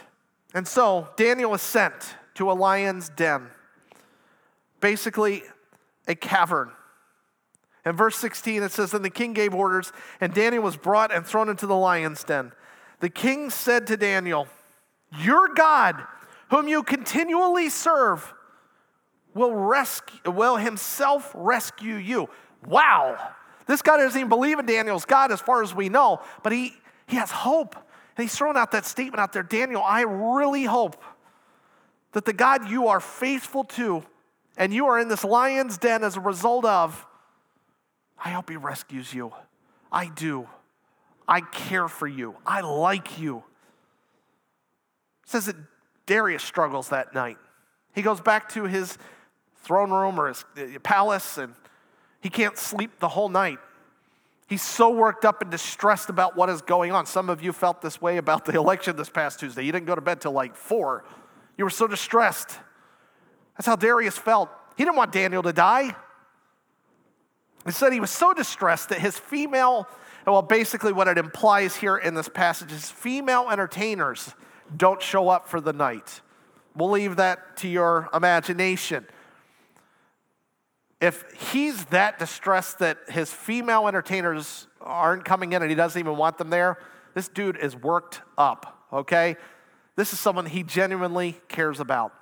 And 0.54 0.68
so 0.68 1.10
Daniel 1.18 1.52
was 1.52 1.62
sent 1.62 2.16
to 2.36 2.52
a 2.52 2.54
lion's 2.54 3.10
den, 3.10 3.48
basically 4.80 5.42
a 6.08 6.16
cavern. 6.16 6.72
In 7.84 7.94
verse 7.94 8.16
16, 8.18 8.62
it 8.62 8.72
says, 8.72 8.92
Then 8.92 9.02
the 9.02 9.10
king 9.10 9.34
gave 9.34 9.54
orders, 9.54 9.92
and 10.22 10.34
Daniel 10.34 10.64
was 10.64 10.78
brought 10.78 11.12
and 11.12 11.26
thrown 11.26 11.50
into 11.50 11.66
the 11.66 11.76
lion's 11.76 12.24
den. 12.24 12.52
The 13.00 13.10
king 13.10 13.50
said 13.50 13.88
to 13.88 13.98
Daniel, 13.98 14.48
Your 15.20 15.54
God, 15.54 16.02
whom 16.50 16.68
you 16.68 16.84
continually 16.84 17.70
serve, 17.70 18.34
will, 19.34 19.54
rescue, 19.54 20.32
will 20.32 20.58
himself 20.58 21.32
rescue 21.36 21.96
you. 21.96 22.30
Wow. 22.66 23.18
This 23.68 23.82
guy 23.82 23.98
doesn't 23.98 24.20
even 24.20 24.30
believe 24.30 24.60
in 24.60 24.66
Daniel's 24.66 25.06
God 25.06 25.32
as 25.32 25.42
far 25.42 25.64
as 25.64 25.74
we 25.74 25.90
know, 25.90 26.22
but 26.44 26.52
he, 26.52 26.74
he 27.08 27.18
has 27.18 27.32
hope. 27.32 27.76
And 28.18 28.24
he's 28.24 28.36
throwing 28.36 28.58
out 28.58 28.72
that 28.72 28.86
statement 28.86 29.20
out 29.20 29.34
there 29.34 29.44
Daniel, 29.44 29.84
I 29.84 30.02
really 30.02 30.64
hope 30.64 31.02
that 32.14 32.26
the 32.26 32.34
God 32.34 32.70
you 32.70 32.88
are 32.88 33.02
faithful 33.02 33.66
to 33.66 34.04
and 34.58 34.74
you 34.74 34.86
are 34.86 35.00
in 35.00 35.10
this 35.10 35.24
lion's 35.24 35.78
den 35.78 36.04
as 36.04 36.16
a 36.16 36.22
result 36.22 36.64
of, 36.64 37.06
I 38.24 38.30
hope 38.30 38.50
he 38.50 38.56
rescues 38.56 39.14
you. 39.14 39.34
I 39.92 40.08
do. 40.08 40.48
I 41.28 41.42
care 41.42 41.88
for 41.88 42.08
you. 42.08 42.36
I 42.46 42.62
like 42.62 43.20
you. 43.20 43.38
It 45.24 45.30
says 45.30 45.48
that 45.48 45.56
Darius 46.06 46.44
struggles 46.44 46.90
that 46.90 47.14
night. 47.14 47.38
He 47.94 48.02
goes 48.02 48.22
back 48.22 48.50
to 48.50 48.66
his 48.66 48.98
throne 49.64 49.92
room 49.92 50.20
or 50.20 50.28
his 50.28 50.46
uh, 50.58 50.80
palace 50.84 51.38
and 51.38 51.54
he 52.22 52.30
can't 52.30 52.58
sleep 52.58 53.00
the 53.00 53.08
whole 53.08 53.30
night. 53.30 53.60
He's 54.48 54.62
so 54.62 54.92
worked 54.92 55.26
up 55.26 55.42
and 55.42 55.50
distressed 55.50 56.10
about 56.10 56.36
what 56.36 56.50
is 56.50 56.62
going 56.62 56.92
on. 56.92 57.08
Some 57.08 57.30
of 57.30 57.42
you 57.42 57.52
felt 57.52 57.82
this 57.82 58.00
way 58.00 58.18
about 58.18 58.46
the 58.46 58.54
election 58.58 58.96
this 58.96 59.10
past 59.10 59.40
Tuesday. 59.40 59.64
You 59.64 59.72
didn't 59.72 59.88
go 59.88 59.96
to 59.96 60.02
bed 60.02 60.22
till 60.22 60.34
like 60.34 60.56
four. 60.56 61.04
You 61.58 61.64
were 61.64 61.72
so 61.72 61.88
distressed. 61.88 62.60
That's 63.58 63.66
how 63.66 63.76
Darius 63.76 64.18
felt. 64.18 64.50
He 64.78 64.84
didn't 64.84 64.98
want 64.98 65.12
Daniel 65.12 65.42
to 65.42 65.54
die. 65.54 65.96
He 67.66 67.72
said 67.72 67.94
he 67.94 68.00
was 68.00 68.12
so 68.12 68.34
distressed 68.34 68.90
that 68.90 69.00
his 69.00 69.18
female, 69.18 69.88
well, 70.26 70.42
basically 70.42 70.94
what 70.94 71.08
it 71.08 71.18
implies 71.18 71.76
here 71.76 71.98
in 71.98 72.14
this 72.14 72.30
passage 72.30 72.72
is 72.72 72.90
female 72.90 73.50
entertainers 73.50 74.34
don't 74.76 75.02
show 75.02 75.30
up 75.30 75.48
for 75.48 75.62
the 75.62 75.74
night. 75.74 76.22
We'll 76.76 76.90
leave 76.90 77.18
that 77.18 77.58
to 77.58 77.68
your 77.68 78.10
imagination 78.14 79.06
if 81.02 81.24
he's 81.52 81.86
that 81.86 82.18
distressed 82.20 82.80
that 82.80 82.98
his 83.10 83.32
female 83.32 83.88
entertainers 83.88 84.68
aren't 84.82 85.26
coming 85.26 85.54
in 85.54 85.62
and 85.62 85.70
he 85.70 85.76
doesn't 85.76 86.00
even 86.00 86.18
want 86.18 86.38
them 86.38 86.50
there, 86.50 86.80
this 87.14 87.28
dude 87.28 87.58
is 87.58 87.76
worked 87.76 88.22
up, 88.38 88.88
okay? 88.92 89.36
This 89.96 90.14
is 90.14 90.20
someone 90.20 90.46
he 90.46 90.64
genuinely 90.64 91.40
cares 91.48 91.80
about. 91.80 92.14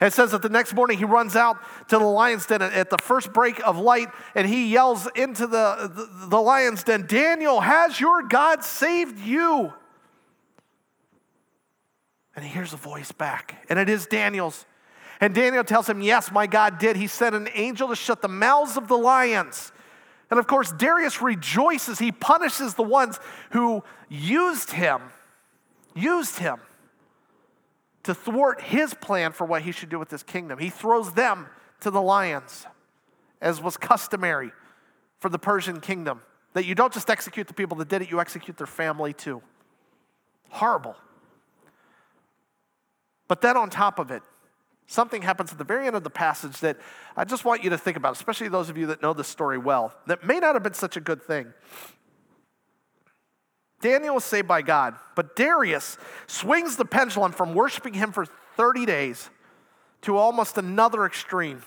And 0.00 0.08
it 0.08 0.12
says 0.12 0.32
that 0.32 0.42
the 0.42 0.48
next 0.48 0.74
morning 0.74 0.98
he 0.98 1.04
runs 1.04 1.36
out 1.36 1.58
to 1.88 1.98
the 1.98 2.04
lion's 2.04 2.46
den 2.46 2.62
at 2.62 2.90
the 2.90 2.98
first 2.98 3.32
break 3.32 3.64
of 3.66 3.78
light 3.78 4.08
and 4.34 4.48
he 4.48 4.68
yells 4.68 5.08
into 5.14 5.46
the, 5.46 5.90
the, 5.94 6.28
the 6.28 6.40
lion's 6.40 6.82
den, 6.82 7.06
Daniel, 7.06 7.60
has 7.60 8.00
your 8.00 8.22
God 8.22 8.64
saved 8.64 9.20
you? 9.20 9.72
And 12.36 12.44
he 12.44 12.50
hears 12.50 12.72
a 12.72 12.76
voice 12.76 13.12
back, 13.12 13.64
and 13.68 13.78
it 13.78 13.88
is 13.88 14.06
Daniel's. 14.06 14.66
And 15.20 15.32
Daniel 15.32 15.62
tells 15.62 15.88
him, 15.88 16.02
Yes, 16.02 16.32
my 16.32 16.48
God 16.48 16.78
did. 16.78 16.96
He 16.96 17.06
sent 17.06 17.36
an 17.36 17.48
angel 17.54 17.88
to 17.88 17.96
shut 17.96 18.22
the 18.22 18.28
mouths 18.28 18.76
of 18.76 18.88
the 18.88 18.98
lions. 18.98 19.70
And 20.30 20.40
of 20.40 20.48
course, 20.48 20.72
Darius 20.72 21.22
rejoices. 21.22 22.00
He 22.00 22.10
punishes 22.10 22.74
the 22.74 22.82
ones 22.82 23.20
who 23.50 23.84
used 24.08 24.72
him, 24.72 25.00
used 25.94 26.40
him 26.40 26.58
to 28.04 28.14
thwart 28.14 28.60
his 28.60 28.94
plan 28.94 29.32
for 29.32 29.44
what 29.44 29.62
he 29.62 29.72
should 29.72 29.88
do 29.88 29.98
with 29.98 30.10
his 30.10 30.22
kingdom. 30.22 30.58
He 30.58 30.70
throws 30.70 31.12
them 31.12 31.48
to 31.80 31.90
the 31.90 32.00
lions, 32.00 32.66
as 33.40 33.60
was 33.60 33.76
customary 33.76 34.52
for 35.18 35.28
the 35.28 35.38
Persian 35.38 35.80
kingdom. 35.80 36.22
That 36.52 36.64
you 36.64 36.74
don't 36.74 36.92
just 36.92 37.10
execute 37.10 37.48
the 37.48 37.54
people 37.54 37.76
that 37.78 37.88
did 37.88 38.02
it, 38.02 38.10
you 38.10 38.20
execute 38.20 38.56
their 38.56 38.66
family 38.66 39.12
too. 39.12 39.42
Horrible. 40.50 40.96
But 43.26 43.40
then 43.40 43.56
on 43.56 43.70
top 43.70 43.98
of 43.98 44.10
it, 44.10 44.22
Something 44.86 45.22
happens 45.22 45.50
at 45.50 45.58
the 45.58 45.64
very 45.64 45.86
end 45.86 45.96
of 45.96 46.04
the 46.04 46.10
passage 46.10 46.60
that 46.60 46.76
I 47.16 47.24
just 47.24 47.44
want 47.44 47.64
you 47.64 47.70
to 47.70 47.78
think 47.78 47.96
about, 47.96 48.14
especially 48.14 48.48
those 48.48 48.68
of 48.68 48.76
you 48.76 48.86
that 48.86 49.00
know 49.00 49.14
the 49.14 49.24
story 49.24 49.56
well, 49.56 49.94
that 50.06 50.24
may 50.24 50.38
not 50.38 50.54
have 50.54 50.62
been 50.62 50.74
such 50.74 50.96
a 50.96 51.00
good 51.00 51.22
thing. 51.22 51.52
Daniel 53.84 54.14
was 54.14 54.24
saved 54.24 54.48
by 54.48 54.62
God, 54.62 54.94
but 55.14 55.36
Darius 55.36 55.98
swings 56.26 56.76
the 56.76 56.86
pendulum 56.86 57.32
from 57.32 57.52
worshiping 57.52 57.92
him 57.92 58.12
for 58.12 58.24
30 58.56 58.86
days 58.86 59.28
to 60.00 60.16
almost 60.16 60.56
another 60.56 61.04
extreme. 61.04 61.62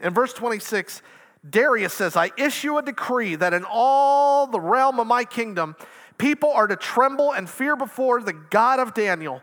In 0.00 0.14
verse 0.14 0.32
26, 0.32 1.02
Darius 1.48 1.92
says, 1.92 2.16
I 2.16 2.30
issue 2.38 2.78
a 2.78 2.82
decree 2.82 3.34
that 3.34 3.52
in 3.52 3.66
all 3.68 4.46
the 4.46 4.58
realm 4.58 4.98
of 4.98 5.06
my 5.06 5.24
kingdom, 5.24 5.76
people 6.16 6.50
are 6.50 6.66
to 6.66 6.74
tremble 6.74 7.32
and 7.32 7.46
fear 7.46 7.76
before 7.76 8.22
the 8.22 8.32
God 8.32 8.80
of 8.80 8.94
Daniel, 8.94 9.42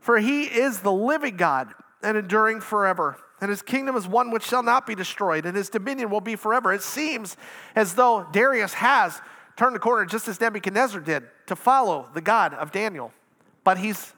for 0.00 0.18
he 0.20 0.44
is 0.44 0.80
the 0.80 0.90
living 0.90 1.36
God 1.36 1.68
and 2.02 2.16
enduring 2.16 2.62
forever. 2.62 3.18
And 3.42 3.50
his 3.50 3.60
kingdom 3.60 3.94
is 3.94 4.08
one 4.08 4.30
which 4.30 4.46
shall 4.46 4.62
not 4.62 4.86
be 4.86 4.94
destroyed, 4.94 5.44
and 5.44 5.54
his 5.54 5.68
dominion 5.68 6.08
will 6.08 6.22
be 6.22 6.34
forever. 6.34 6.72
It 6.72 6.82
seems 6.82 7.36
as 7.74 7.94
though 7.94 8.26
Darius 8.32 8.72
has 8.72 9.20
turned 9.56 9.74
the 9.74 9.80
corner 9.80 10.06
just 10.06 10.28
as 10.28 10.40
Nebuchadnezzar 10.40 11.00
did 11.02 11.24
to 11.52 11.56
follow 11.56 12.08
the 12.14 12.22
God 12.22 12.54
of 12.54 12.72
Daniel, 12.72 13.12
but 13.62 13.76
he's 13.76 14.14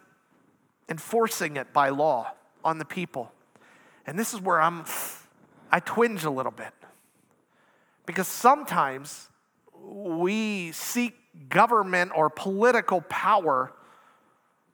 enforcing 0.89 1.57
it 1.57 1.73
by 1.73 1.89
law 1.89 2.31
on 2.65 2.79
the 2.79 2.85
people. 2.85 3.33
And 4.07 4.17
this 4.17 4.33
is 4.33 4.41
where 4.41 4.61
I'm 4.61 4.85
I 5.73 5.81
twinge 5.81 6.23
a 6.23 6.31
little 6.31 6.53
bit. 6.53 6.73
Because 8.07 8.29
sometimes 8.29 9.29
we 9.77 10.71
seek 10.71 11.15
government 11.49 12.13
or 12.15 12.31
political 12.31 13.01
power 13.01 13.73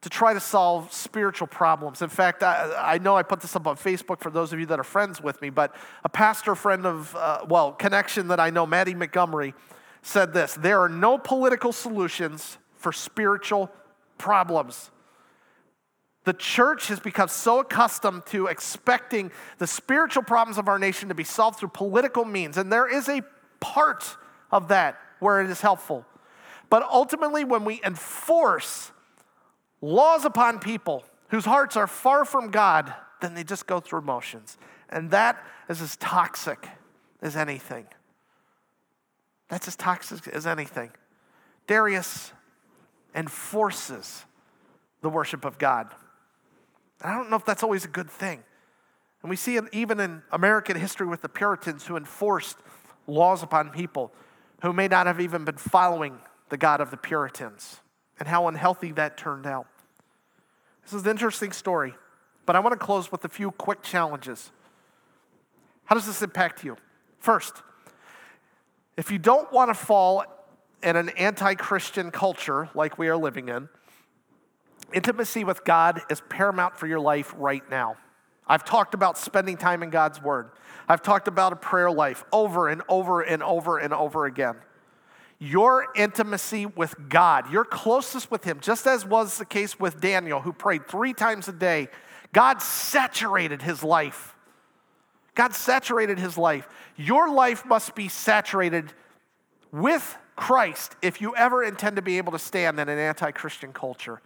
to 0.01 0.09
try 0.09 0.35
to 0.35 0.39
solve 0.39 0.93
spiritual 0.93 1.47
problems. 1.47 2.03
In 2.03 2.09
fact, 2.09 2.43
I, 2.43 2.73
I, 2.77 2.97
know 2.99 3.15
I 3.15 3.23
put 3.23 3.39
this 3.39 3.55
up 3.55 3.65
on 3.65 3.75
Facebook 3.75 4.19
for 4.19 4.29
those 4.29 4.53
of 4.53 4.59
you 4.59 4.67
that 4.67 4.79
are 4.79 4.83
friends 4.83 5.19
with 5.19 5.41
me, 5.41 5.49
but 5.49 5.75
a 6.03 6.09
pastor 6.09 6.53
friend 6.53 6.85
of, 6.85 7.15
uh, 7.15 7.45
well, 7.47 7.71
connection 7.71 8.27
that 8.27 8.39
I 8.39 8.51
know, 8.51 8.67
Maddie 8.67 8.93
Montgomery, 8.93 9.55
said 10.01 10.33
this 10.33 10.53
There 10.55 10.81
are 10.81 10.89
no 10.89 11.17
political 11.17 11.71
solutions 11.71 12.57
for 12.75 12.91
spiritual 12.91 13.71
problems. 14.17 14.91
The 16.23 16.33
church 16.33 16.87
has 16.87 16.99
become 16.99 17.29
so 17.29 17.59
accustomed 17.59 18.27
to 18.27 18.45
expecting 18.45 19.31
the 19.57 19.65
spiritual 19.65 20.21
problems 20.21 20.59
of 20.59 20.67
our 20.67 20.77
nation 20.77 21.09
to 21.09 21.15
be 21.15 21.23
solved 21.23 21.57
through 21.59 21.69
political 21.69 22.25
means, 22.25 22.57
and 22.57 22.71
there 22.71 22.87
is 22.87 23.09
a 23.09 23.23
part 23.59 24.17
of 24.51 24.67
that 24.67 24.99
where 25.19 25.41
it 25.41 25.49
is 25.49 25.61
helpful. 25.61 26.05
But 26.69 26.83
ultimately, 26.83 27.43
when 27.43 27.65
we 27.65 27.81
enforce 27.83 28.91
laws 29.81 30.25
upon 30.25 30.59
people 30.59 31.03
whose 31.29 31.45
hearts 31.45 31.75
are 31.75 31.87
far 31.87 32.23
from 32.23 32.51
God, 32.51 32.93
then 33.19 33.33
they 33.33 33.43
just 33.43 33.65
go 33.65 33.79
through 33.79 34.01
motions. 34.01 34.57
And 34.89 35.09
that 35.11 35.43
is 35.69 35.81
as 35.81 35.95
toxic 35.95 36.67
as 37.21 37.35
anything. 37.35 37.87
That's 39.51 39.67
as 39.67 39.75
toxic 39.75 40.29
as 40.29 40.47
anything. 40.47 40.91
Darius 41.67 42.31
enforces 43.13 44.23
the 45.01 45.09
worship 45.09 45.43
of 45.43 45.57
God. 45.57 45.93
I 47.01 47.13
don't 47.13 47.29
know 47.29 47.35
if 47.35 47.43
that's 47.43 47.61
always 47.61 47.83
a 47.83 47.89
good 47.89 48.09
thing. 48.09 48.41
And 49.21 49.29
we 49.29 49.35
see 49.35 49.57
it 49.57 49.65
even 49.73 49.99
in 49.99 50.23
American 50.31 50.77
history 50.77 51.05
with 51.05 51.21
the 51.21 51.27
Puritans 51.27 51.85
who 51.85 51.97
enforced 51.97 52.57
laws 53.07 53.43
upon 53.43 53.71
people 53.71 54.13
who 54.61 54.71
may 54.71 54.87
not 54.87 55.05
have 55.05 55.19
even 55.19 55.43
been 55.43 55.57
following 55.57 56.17
the 56.47 56.57
God 56.57 56.79
of 56.79 56.89
the 56.89 56.97
Puritans 56.97 57.81
and 58.19 58.29
how 58.29 58.47
unhealthy 58.47 58.93
that 58.93 59.17
turned 59.17 59.45
out. 59.45 59.67
This 60.83 60.93
is 60.93 61.03
an 61.03 61.09
interesting 61.09 61.51
story, 61.51 61.93
but 62.45 62.55
I 62.55 62.61
want 62.61 62.71
to 62.79 62.83
close 62.83 63.11
with 63.11 63.25
a 63.25 63.29
few 63.29 63.51
quick 63.51 63.83
challenges. 63.83 64.49
How 65.83 65.95
does 65.95 66.05
this 66.05 66.21
impact 66.21 66.63
you? 66.63 66.77
First, 67.19 67.63
if 69.01 69.09
you 69.09 69.17
don't 69.17 69.51
want 69.51 69.69
to 69.69 69.73
fall 69.73 70.23
in 70.83 70.95
an 70.95 71.09
anti 71.09 71.55
Christian 71.55 72.11
culture 72.11 72.69
like 72.75 72.99
we 72.99 73.07
are 73.07 73.17
living 73.17 73.49
in, 73.49 73.67
intimacy 74.93 75.43
with 75.43 75.65
God 75.65 76.03
is 76.11 76.21
paramount 76.29 76.77
for 76.77 76.85
your 76.85 76.99
life 76.99 77.33
right 77.35 77.67
now. 77.71 77.95
I've 78.45 78.63
talked 78.63 78.93
about 78.93 79.17
spending 79.17 79.57
time 79.57 79.81
in 79.81 79.89
God's 79.89 80.21
Word. 80.21 80.51
I've 80.87 81.01
talked 81.01 81.27
about 81.27 81.51
a 81.51 81.55
prayer 81.55 81.89
life 81.89 82.23
over 82.31 82.67
and 82.67 82.83
over 82.87 83.21
and 83.21 83.41
over 83.41 83.79
and 83.79 83.91
over 83.91 84.27
again. 84.27 84.57
Your 85.39 85.87
intimacy 85.95 86.67
with 86.67 86.93
God, 87.09 87.51
your 87.51 87.65
closeness 87.65 88.29
with 88.29 88.43
Him, 88.43 88.59
just 88.59 88.85
as 88.85 89.03
was 89.03 89.39
the 89.39 89.45
case 89.45 89.79
with 89.79 89.99
Daniel, 89.99 90.41
who 90.41 90.53
prayed 90.53 90.87
three 90.87 91.13
times 91.13 91.47
a 91.47 91.53
day, 91.53 91.87
God 92.33 92.61
saturated 92.61 93.63
his 93.63 93.83
life. 93.83 94.35
God 95.41 95.55
saturated 95.55 96.19
his 96.19 96.37
life. 96.37 96.67
Your 96.95 97.27
life 97.27 97.65
must 97.65 97.95
be 97.95 98.09
saturated 98.09 98.93
with 99.71 100.15
Christ 100.35 100.95
if 101.01 101.19
you 101.19 101.35
ever 101.35 101.63
intend 101.63 101.95
to 101.95 102.03
be 102.03 102.19
able 102.19 102.31
to 102.33 102.37
stand 102.37 102.79
in 102.79 102.87
an 102.87 102.99
anti 102.99 103.31
Christian 103.31 103.73
culture. 103.73 104.21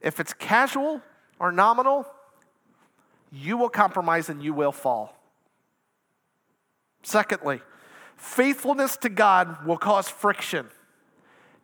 If 0.00 0.18
it's 0.18 0.32
casual 0.32 1.02
or 1.38 1.52
nominal, 1.52 2.04
you 3.30 3.56
will 3.56 3.68
compromise 3.68 4.28
and 4.28 4.42
you 4.42 4.52
will 4.52 4.72
fall. 4.72 5.16
Secondly, 7.04 7.60
faithfulness 8.16 8.96
to 8.96 9.08
God 9.08 9.64
will 9.64 9.78
cause 9.78 10.08
friction. 10.08 10.66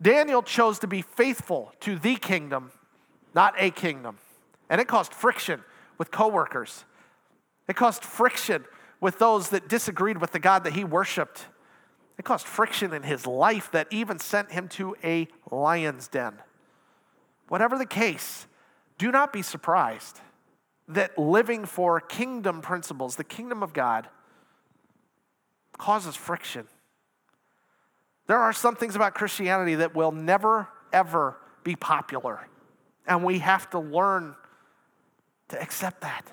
Daniel 0.00 0.44
chose 0.44 0.78
to 0.78 0.86
be 0.86 1.02
faithful 1.02 1.72
to 1.80 1.98
the 1.98 2.14
kingdom, 2.14 2.70
not 3.34 3.54
a 3.58 3.72
kingdom. 3.72 4.18
And 4.70 4.80
it 4.80 4.86
caused 4.86 5.12
friction 5.12 5.64
with 5.98 6.12
coworkers. 6.12 6.84
It 7.68 7.76
caused 7.76 8.04
friction 8.04 8.64
with 9.00 9.18
those 9.18 9.50
that 9.50 9.68
disagreed 9.68 10.18
with 10.18 10.32
the 10.32 10.38
God 10.38 10.64
that 10.64 10.72
he 10.72 10.84
worshiped. 10.84 11.46
It 12.18 12.24
caused 12.24 12.46
friction 12.46 12.92
in 12.92 13.04
his 13.04 13.26
life 13.26 13.70
that 13.72 13.86
even 13.92 14.18
sent 14.18 14.50
him 14.50 14.68
to 14.70 14.96
a 15.04 15.28
lion's 15.50 16.08
den. 16.08 16.34
Whatever 17.48 17.78
the 17.78 17.86
case, 17.86 18.46
do 18.96 19.12
not 19.12 19.32
be 19.32 19.42
surprised 19.42 20.20
that 20.88 21.16
living 21.18 21.64
for 21.64 22.00
kingdom 22.00 22.60
principles, 22.62 23.16
the 23.16 23.24
kingdom 23.24 23.62
of 23.62 23.72
God, 23.72 24.08
causes 25.76 26.16
friction. 26.16 26.66
There 28.26 28.38
are 28.38 28.52
some 28.52 28.74
things 28.74 28.96
about 28.96 29.14
Christianity 29.14 29.76
that 29.76 29.94
will 29.94 30.12
never, 30.12 30.68
ever 30.92 31.36
be 31.62 31.76
popular. 31.76 32.48
And 33.06 33.22
we 33.22 33.38
have 33.38 33.70
to 33.70 33.78
learn 33.78 34.34
to 35.48 35.62
accept 35.62 36.00
that. 36.00 36.26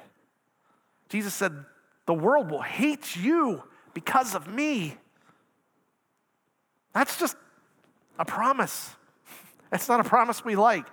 Jesus 1.15 1.33
said, 1.33 1.63
The 2.07 2.13
world 2.13 2.51
will 2.51 2.61
hate 2.61 3.15
you 3.15 3.63
because 3.93 4.35
of 4.35 4.49
me. 4.49 4.97
That's 6.93 7.17
just 7.17 7.37
a 8.19 8.25
promise. 8.25 8.91
It's 9.71 9.89
not 9.89 9.99
a 9.99 10.03
promise 10.03 10.45
we 10.45 10.55
like. 10.55 10.85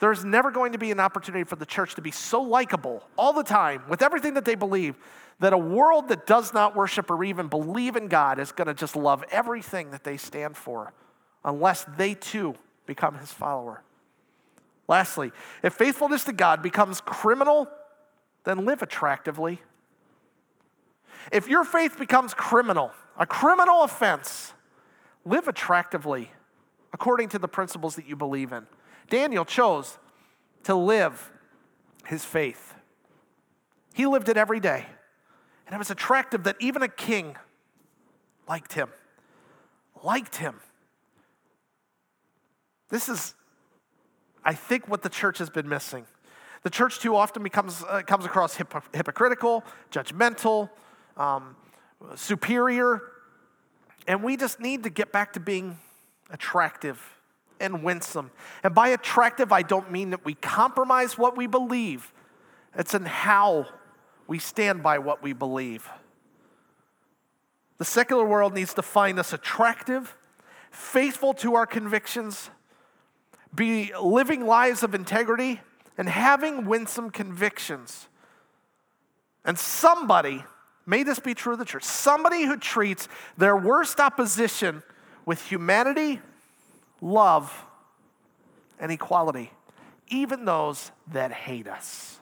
There's 0.00 0.24
never 0.24 0.50
going 0.50 0.72
to 0.72 0.78
be 0.78 0.90
an 0.90 1.00
opportunity 1.00 1.44
for 1.44 1.56
the 1.56 1.64
church 1.64 1.94
to 1.94 2.02
be 2.02 2.10
so 2.10 2.42
likable 2.42 3.02
all 3.16 3.32
the 3.32 3.42
time 3.42 3.82
with 3.88 4.02
everything 4.02 4.34
that 4.34 4.44
they 4.44 4.54
believe 4.54 4.96
that 5.40 5.52
a 5.52 5.58
world 5.58 6.08
that 6.08 6.26
does 6.26 6.52
not 6.52 6.76
worship 6.76 7.10
or 7.10 7.24
even 7.24 7.48
believe 7.48 7.96
in 7.96 8.08
God 8.08 8.38
is 8.38 8.52
going 8.52 8.68
to 8.68 8.74
just 8.74 8.96
love 8.96 9.24
everything 9.30 9.92
that 9.92 10.04
they 10.04 10.16
stand 10.16 10.56
for 10.56 10.92
unless 11.44 11.84
they 11.96 12.14
too 12.14 12.54
become 12.86 13.16
his 13.18 13.32
follower. 13.32 13.82
Lastly, 14.86 15.32
if 15.62 15.74
faithfulness 15.74 16.24
to 16.24 16.32
God 16.32 16.62
becomes 16.62 17.00
criminal, 17.00 17.68
then 18.44 18.64
live 18.64 18.82
attractively. 18.82 19.60
If 21.32 21.48
your 21.48 21.64
faith 21.64 21.98
becomes 21.98 22.34
criminal, 22.34 22.92
a 23.18 23.26
criminal 23.26 23.82
offense, 23.82 24.52
live 25.24 25.48
attractively 25.48 26.30
according 26.92 27.28
to 27.30 27.38
the 27.38 27.48
principles 27.48 27.96
that 27.96 28.06
you 28.06 28.16
believe 28.16 28.52
in. 28.52 28.66
Daniel 29.08 29.44
chose 29.44 29.98
to 30.64 30.74
live 30.74 31.30
his 32.06 32.24
faith. 32.24 32.74
He 33.94 34.06
lived 34.06 34.28
it 34.28 34.36
every 34.36 34.60
day. 34.60 34.86
And 35.66 35.74
it 35.74 35.78
was 35.78 35.90
attractive 35.90 36.44
that 36.44 36.56
even 36.58 36.82
a 36.82 36.88
king 36.88 37.36
liked 38.48 38.72
him. 38.72 38.88
Liked 40.02 40.36
him. 40.36 40.56
This 42.88 43.08
is 43.08 43.34
I 44.44 44.54
think 44.54 44.88
what 44.88 45.02
the 45.02 45.08
church 45.08 45.38
has 45.38 45.50
been 45.50 45.68
missing. 45.68 46.06
The 46.62 46.70
church 46.70 46.98
too 46.98 47.16
often 47.16 47.42
becomes 47.42 47.82
uh, 47.88 48.02
comes 48.02 48.24
across 48.24 48.54
hip- 48.54 48.74
hypocritical, 48.92 49.64
judgmental, 49.90 50.68
um, 51.16 51.56
superior, 52.16 53.00
and 54.06 54.22
we 54.22 54.36
just 54.36 54.60
need 54.60 54.82
to 54.82 54.90
get 54.90 55.10
back 55.12 55.32
to 55.34 55.40
being 55.40 55.78
attractive 56.30 57.02
and 57.60 57.82
winsome. 57.82 58.30
And 58.62 58.74
by 58.74 58.88
attractive, 58.88 59.52
I 59.52 59.62
don't 59.62 59.90
mean 59.90 60.10
that 60.10 60.24
we 60.24 60.34
compromise 60.34 61.16
what 61.16 61.36
we 61.36 61.46
believe. 61.46 62.12
It's 62.74 62.94
in 62.94 63.04
how 63.04 63.66
we 64.26 64.38
stand 64.38 64.82
by 64.82 64.98
what 64.98 65.22
we 65.22 65.32
believe. 65.32 65.88
The 67.78 67.84
secular 67.84 68.24
world 68.24 68.54
needs 68.54 68.74
to 68.74 68.82
find 68.82 69.18
us 69.18 69.32
attractive, 69.32 70.14
faithful 70.70 71.32
to 71.34 71.54
our 71.54 71.66
convictions, 71.66 72.50
be 73.54 73.92
living 74.00 74.46
lives 74.46 74.82
of 74.82 74.94
integrity 74.94 75.60
and 75.98 76.08
having 76.08 76.66
winsome 76.66 77.10
convictions. 77.10 78.08
And 79.44 79.58
somebody, 79.58 80.44
may 80.86 81.02
this 81.02 81.18
be 81.18 81.34
true 81.34 81.54
of 81.54 81.58
the 81.58 81.64
church, 81.64 81.84
somebody 81.84 82.44
who 82.44 82.56
treats 82.56 83.08
their 83.36 83.56
worst 83.56 84.00
opposition 84.00 84.82
with 85.26 85.42
humanity, 85.46 86.20
love, 87.00 87.64
and 88.78 88.90
equality, 88.90 89.52
even 90.08 90.44
those 90.44 90.90
that 91.12 91.32
hate 91.32 91.68
us, 91.68 92.18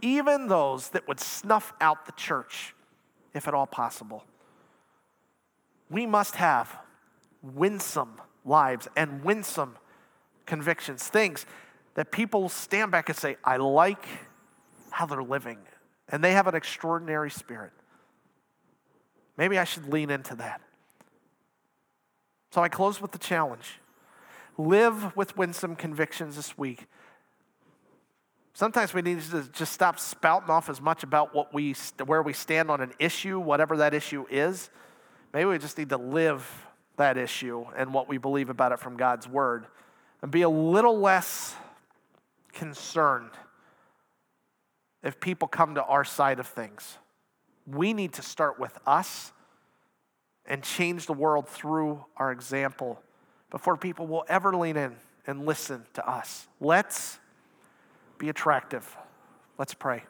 even 0.00 0.48
those 0.48 0.90
that 0.90 1.06
would 1.08 1.20
snuff 1.20 1.72
out 1.80 2.06
the 2.06 2.12
church, 2.12 2.74
if 3.32 3.48
at 3.48 3.54
all 3.54 3.66
possible. 3.66 4.24
We 5.90 6.06
must 6.06 6.36
have 6.36 6.76
winsome 7.42 8.20
lives 8.44 8.88
and 8.96 9.24
winsome 9.24 9.76
convictions, 10.46 11.06
things 11.06 11.46
that 11.94 12.10
people 12.10 12.48
stand 12.48 12.90
back 12.90 13.08
and 13.08 13.16
say, 13.16 13.36
I 13.44 13.56
like 13.56 14.06
how 14.90 15.06
they're 15.06 15.22
living. 15.22 15.58
And 16.08 16.22
they 16.22 16.32
have 16.32 16.46
an 16.46 16.54
extraordinary 16.54 17.30
spirit. 17.30 17.72
Maybe 19.36 19.58
I 19.58 19.64
should 19.64 19.88
lean 19.92 20.10
into 20.10 20.34
that. 20.36 20.60
So 22.52 22.62
I 22.62 22.68
close 22.68 23.00
with 23.00 23.12
the 23.12 23.18
challenge 23.18 23.80
live 24.56 25.16
with 25.16 25.36
winsome 25.36 25.74
convictions 25.74 26.36
this 26.36 26.56
week. 26.56 26.86
Sometimes 28.52 28.94
we 28.94 29.02
need 29.02 29.20
to 29.20 29.48
just 29.52 29.72
stop 29.72 29.98
spouting 29.98 30.48
off 30.48 30.68
as 30.68 30.80
much 30.80 31.02
about 31.02 31.34
what 31.34 31.52
we, 31.52 31.74
where 32.06 32.22
we 32.22 32.32
stand 32.32 32.70
on 32.70 32.80
an 32.80 32.92
issue, 33.00 33.40
whatever 33.40 33.78
that 33.78 33.94
issue 33.94 34.26
is. 34.30 34.70
Maybe 35.32 35.46
we 35.46 35.58
just 35.58 35.76
need 35.76 35.88
to 35.88 35.96
live 35.96 36.48
that 36.96 37.16
issue 37.16 37.66
and 37.76 37.92
what 37.92 38.08
we 38.08 38.18
believe 38.18 38.50
about 38.50 38.70
it 38.70 38.78
from 38.78 38.96
God's 38.96 39.26
word 39.26 39.66
and 40.22 40.30
be 40.30 40.42
a 40.42 40.48
little 40.48 41.00
less 41.00 41.56
concerned 42.54 43.30
if 45.02 45.20
people 45.20 45.48
come 45.48 45.74
to 45.74 45.84
our 45.84 46.04
side 46.04 46.40
of 46.40 46.46
things. 46.46 46.98
We 47.66 47.92
need 47.92 48.14
to 48.14 48.22
start 48.22 48.58
with 48.58 48.78
us 48.86 49.32
and 50.46 50.62
change 50.62 51.06
the 51.06 51.12
world 51.12 51.48
through 51.48 52.04
our 52.16 52.30
example 52.30 53.02
before 53.50 53.76
people 53.76 54.06
will 54.06 54.24
ever 54.28 54.54
lean 54.54 54.76
in 54.76 54.96
and 55.26 55.46
listen 55.46 55.84
to 55.94 56.08
us. 56.08 56.46
Let's 56.60 57.18
be 58.18 58.28
attractive. 58.28 58.96
Let's 59.58 59.74
pray. 59.74 60.04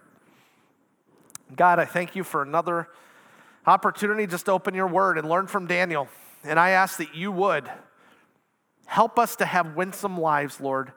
God, 1.55 1.79
I 1.79 1.85
thank 1.85 2.17
you 2.17 2.25
for 2.25 2.43
another 2.43 2.89
opportunity 3.67 4.27
just 4.27 4.47
to 4.47 4.53
open 4.53 4.75
your 4.75 4.89
word 4.89 5.19
and 5.19 5.29
learn 5.29 5.47
from 5.47 5.67
Daniel. 5.67 6.09
And 6.43 6.59
I 6.59 6.71
ask 6.71 6.99
that 6.99 7.15
you 7.15 7.31
would 7.33 7.71
Help 8.87 9.19
us 9.19 9.37
to 9.37 9.47
have 9.47 9.77
winsome 9.77 10.19
lives, 10.19 10.61
Lord, 10.61 10.93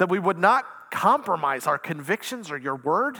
that 0.00 0.08
we 0.08 0.18
would 0.18 0.38
not 0.38 0.64
compromise 0.90 1.66
our 1.66 1.76
convictions 1.76 2.50
or 2.50 2.56
your 2.56 2.74
word, 2.74 3.18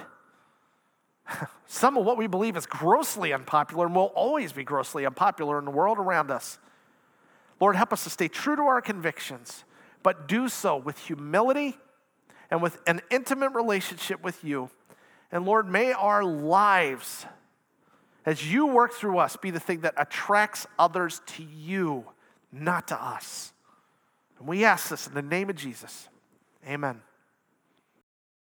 some 1.67 1.99
of 1.99 2.07
what 2.07 2.17
we 2.17 2.27
believe 2.27 2.57
is 2.57 2.65
grossly 2.65 3.35
unpopular 3.35 3.85
and 3.85 3.95
will 3.95 4.05
always 4.15 4.51
be 4.55 4.65
grossly 4.65 5.05
unpopular 5.05 5.59
in 5.59 5.67
the 5.67 5.71
world 5.71 5.99
around 5.99 6.31
us. 6.31 6.59
Lord, 7.61 7.77
help 7.77 7.93
us 7.93 8.05
to 8.05 8.11
stay 8.11 8.29
true 8.29 8.57
to 8.57 8.63
our 8.63 8.81
convictions, 8.81 9.65
but 10.03 10.27
do 10.27 10.49
so 10.49 10.79
with 10.79 10.97
humility 10.97 11.77
and 12.51 12.63
with 12.63 12.81
an 12.87 13.03
intimate 13.11 13.51
relationship 13.51 14.23
with 14.23 14.43
you. 14.43 14.71
And 15.31 15.45
Lord, 15.45 15.69
may 15.69 15.93
our 15.93 16.25
lives, 16.25 17.27
as 18.25 18.51
you 18.51 18.69
work 18.69 18.95
through 18.95 19.19
us, 19.19 19.37
be 19.37 19.51
the 19.51 19.61
thing 19.61 19.83
that 19.83 19.93
attracts 19.99 20.67
others 20.79 21.21
to 21.27 21.43
you, 21.43 22.07
not 22.51 22.89
to 22.89 22.99
us. 22.99 23.53
And 24.39 24.49
we 24.49 24.65
ask 24.65 24.89
this 24.89 25.07
in 25.07 25.13
the 25.13 25.21
name 25.21 25.51
of 25.51 25.57
Jesus. 25.57 26.09
Amen. 26.67 27.03